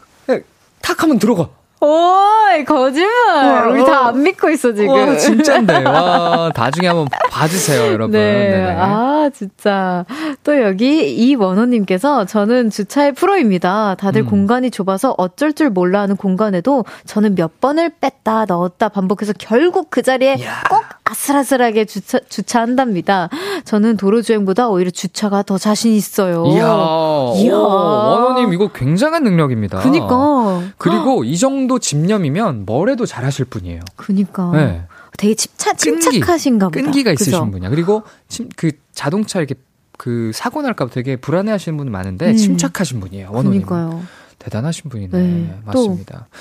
[0.81, 1.49] 탁 하면 들어가.
[1.85, 3.67] 오이, 거짓말.
[3.67, 4.89] 어, 우리 다 안 믿고 있어, 지금.
[4.89, 5.83] 와, 진짠데.
[5.83, 8.11] 와, 나중에 한번 봐주세요, 여러분.
[8.11, 8.49] 네.
[8.49, 8.75] 네네.
[8.79, 10.05] 아, 진짜.
[10.43, 13.95] 또 여기 이원호님께서 저는 주차의 프로입니다.
[13.95, 14.27] 다들 음.
[14.27, 20.01] 공간이 좁아서 어쩔 줄 몰라 하는 공간에도 저는 몇 번을 뺐다, 넣었다 반복해서 결국 그
[20.01, 20.63] 자리에 이야.
[20.69, 23.29] 꼭 아슬아슬하게 주차, 주차한답니다.
[23.63, 26.45] 저는 도로주행보다 오히려 주차가 더 자신 있어요.
[26.47, 27.43] 이야.
[27.43, 27.55] 이야.
[27.55, 29.79] 원호님, 이거 굉장한 능력입니다.
[29.79, 30.63] 그니까.
[30.77, 33.81] 그리고 이 정도 집념이면 뭘 해도 잘하실 분이에요.
[33.95, 34.51] 그니까.
[34.53, 34.81] 네.
[35.17, 36.81] 되게 집차, 침착하신가 보다.
[36.81, 37.51] 끈기가 있으신 그죠?
[37.51, 37.69] 분이야.
[37.69, 39.55] 그리고 침, 그 자동차 이렇게
[39.97, 42.35] 그 사고 날까 봐 되게 불안해 하시는 분 많은데 음.
[42.35, 43.29] 침착하신 분이에요.
[43.31, 43.61] 원호님.
[43.61, 44.03] 그니까요.
[44.39, 45.17] 대단하신 분이네.
[45.17, 45.59] 네.
[45.65, 46.27] 맞습니다.
[46.29, 46.37] 또.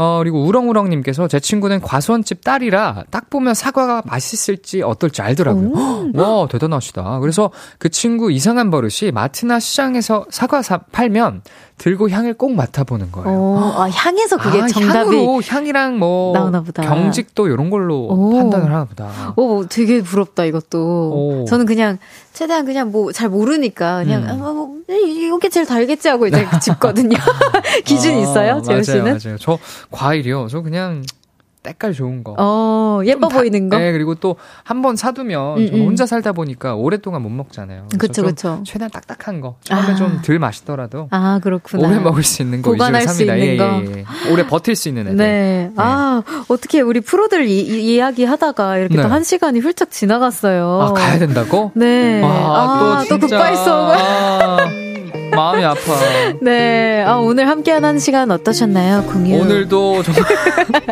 [0.00, 6.12] 어, 그리고 우렁우렁님께서 제 친구는 과수원집 딸이라 딱 보면 사과가 맛있을지 어떨지 알더라고요.
[6.14, 7.18] 와, 대단하시다.
[7.18, 11.42] 그래서 그 친구 이상한 버릇이 마트나 시장에서 사과 사, 팔면
[11.78, 13.28] 들고 향을 꼭 맡아보는 거예요.
[13.38, 16.82] 오, 아, 향에서 그게 아, 정답이 향으로 향이랑 뭐 나오나 보다.
[16.84, 18.30] 경직도 이런 걸로 오.
[18.36, 19.08] 판단을 하나 보다.
[19.36, 20.78] 오, 되게 부럽다 이것도.
[20.78, 21.44] 오.
[21.48, 21.98] 저는 그냥
[22.32, 24.28] 최대한 그냥 뭐 잘 모르니까 그냥 음.
[24.28, 27.16] 아, 뭐, 이게 제일 달겠지 하고 이제 짚거든요.
[27.84, 29.02] 기준이 아, 있어요, 재호 씨는?
[29.04, 29.36] 맞아요, 맞아요.
[29.38, 29.58] 저
[29.90, 30.48] 과일이요.
[30.50, 31.04] 저 그냥
[31.68, 32.34] 때깔 좋은 거.
[32.38, 33.76] 어, 예뻐 보이는 거?
[33.78, 35.86] 네, 그리고 또 한 번 사두면 음, 음.
[35.86, 37.88] 혼자 살다 보니까 오랫동안 못 먹잖아요.
[37.98, 38.62] 그쵸, 그쵸.
[38.64, 39.56] 최대한 딱딱한 거.
[39.64, 39.94] 처음에 아.
[39.96, 41.08] 좀덜 맛있더라도.
[41.10, 41.88] 아, 그렇구나.
[41.88, 43.08] 오래 먹을 수 있는 거 보관할.
[43.08, 43.64] 수 있는 예, 거.
[43.64, 44.32] 예, 예.
[44.32, 45.16] 오래 버틸 수 있는 애들.
[45.16, 45.24] 네.
[45.68, 45.72] 네.
[45.76, 49.02] 아, 어떻게 우리 프로들 이, 이 이야기 하다가 이렇게 네.
[49.02, 50.80] 또한 시간이 훌쩍 지나갔어요.
[50.82, 51.72] 아, 가야 된다고?
[51.74, 52.22] 네.
[52.22, 54.87] 아, 아 또, 송.
[55.30, 55.80] 마음이 아파.
[56.40, 57.02] 네.
[57.04, 59.40] 아, 오늘 함께한 한 시간 어떠셨나요, 공유?
[59.40, 60.24] 오늘도 정말.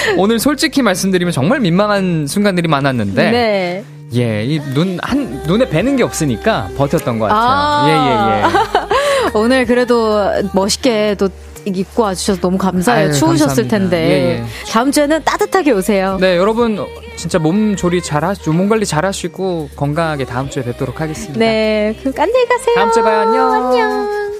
[0.16, 3.30] 오늘 솔직히 말씀드리면 정말 민망한 순간들이 많았는데.
[3.30, 3.84] 네.
[4.12, 7.40] 예, 이 눈, 한, 눈에 뵈는 게 없으니까 버텼던 것 같아요.
[7.40, 9.30] 아~ 예, 예, 예.
[9.34, 10.18] 오늘 그래도
[10.52, 11.28] 멋있게 또
[11.66, 13.08] 입고 와주셔서 너무 감사해요.
[13.08, 13.78] 아유, 추우셨을 감사합니다.
[13.78, 13.96] 텐데.
[14.08, 14.44] 예, 예.
[14.70, 16.16] 다음 주에는 따뜻하게 오세요.
[16.20, 16.78] 네, 여러분
[17.16, 21.38] 진짜 몸 조리 잘 하시고 몸 관리 잘 하시고 건강하게 다음 주에 뵙도록 하겠습니다.
[21.38, 22.74] 네, 그 안녕히 가세요.
[22.76, 23.20] 다음 주에 봐요.
[23.20, 23.52] 안녕.
[23.52, 24.30] 안녕.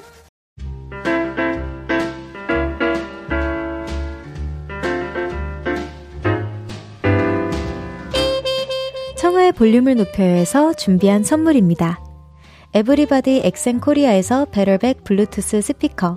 [9.16, 12.00] 청하의 볼륨을 높여서 준비한 선물입니다.
[12.72, 16.16] everybody 엑센 코리아에서 베럴백 블루투스 스피커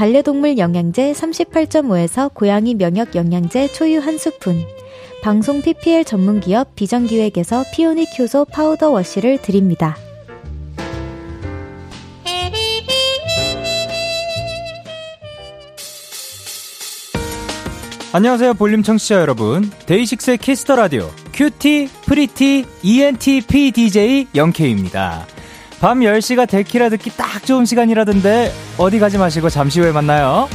[0.00, 4.64] 반려동물 영양제 38.5에서 고양이 면역 영양제 초유 한 스푼,
[5.22, 9.98] 방송 PPL 전문 기업 비전기획에서 피오닉 효소 파우더 워시를 드립니다.
[18.14, 19.70] 안녕하세요 볼륨 청취자 여러분.
[19.84, 25.26] 데이식스의 Kiss the Radio cutie pretty ENTP DJ 영케입니다
[25.80, 30.46] 밤 10시가 데키라 듣기 딱 좋은 시간이라던데 어디 가지 마시고 잠시 후에 만나요.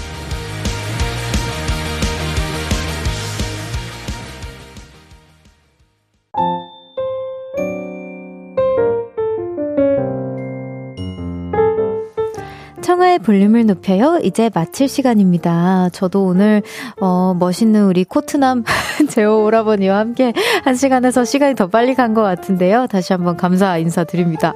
[13.15, 14.19] 청하의 볼륨을 높여요.
[14.23, 15.89] 이제 마칠 시간입니다.
[15.93, 16.61] 저도 오늘,
[16.99, 18.63] 어, 멋있는 우리 코트남
[19.09, 22.87] 제오 오라버니와 함께 한 시간에서 시간이 더 빨리 간 것 같은데요.
[22.87, 24.53] 다시 한번 감사 인사드립니다.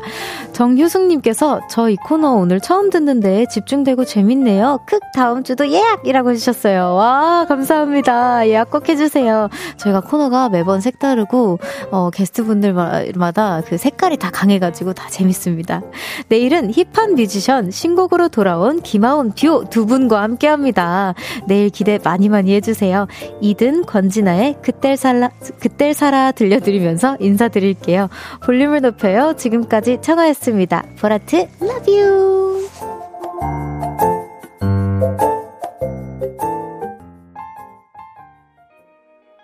[0.53, 4.79] 정효승님께서 저 이 코너 오늘 처음 듣는데 집중되고 재밌네요.
[4.85, 6.93] 크 다음 주도 예약이라고 해주셨어요.
[6.93, 8.47] 와, 감사합니다.
[8.47, 9.49] 예약 꼭 해주세요.
[9.77, 11.59] 저희가 코너가 매번 색다르고,
[11.91, 15.81] 어, 게스트분들마다 그 색깔이 다 강해가지고 다 재밌습니다.
[16.27, 21.13] 내일은 힙한 뮤지션 신곡으로 돌아 온 김하온 듀오 두 분과 함께 합니다.
[21.47, 23.07] 내일 기대 많이 많이 해주세요.
[23.41, 28.09] 이든 권진아의 그댈 살라, 그댈 살아 들려드리면서 인사드릴게요.
[28.43, 29.33] 볼륨을 높여요.
[29.37, 30.83] 지금까지 청하였습니다.
[30.99, 33.88] 보라트, love you!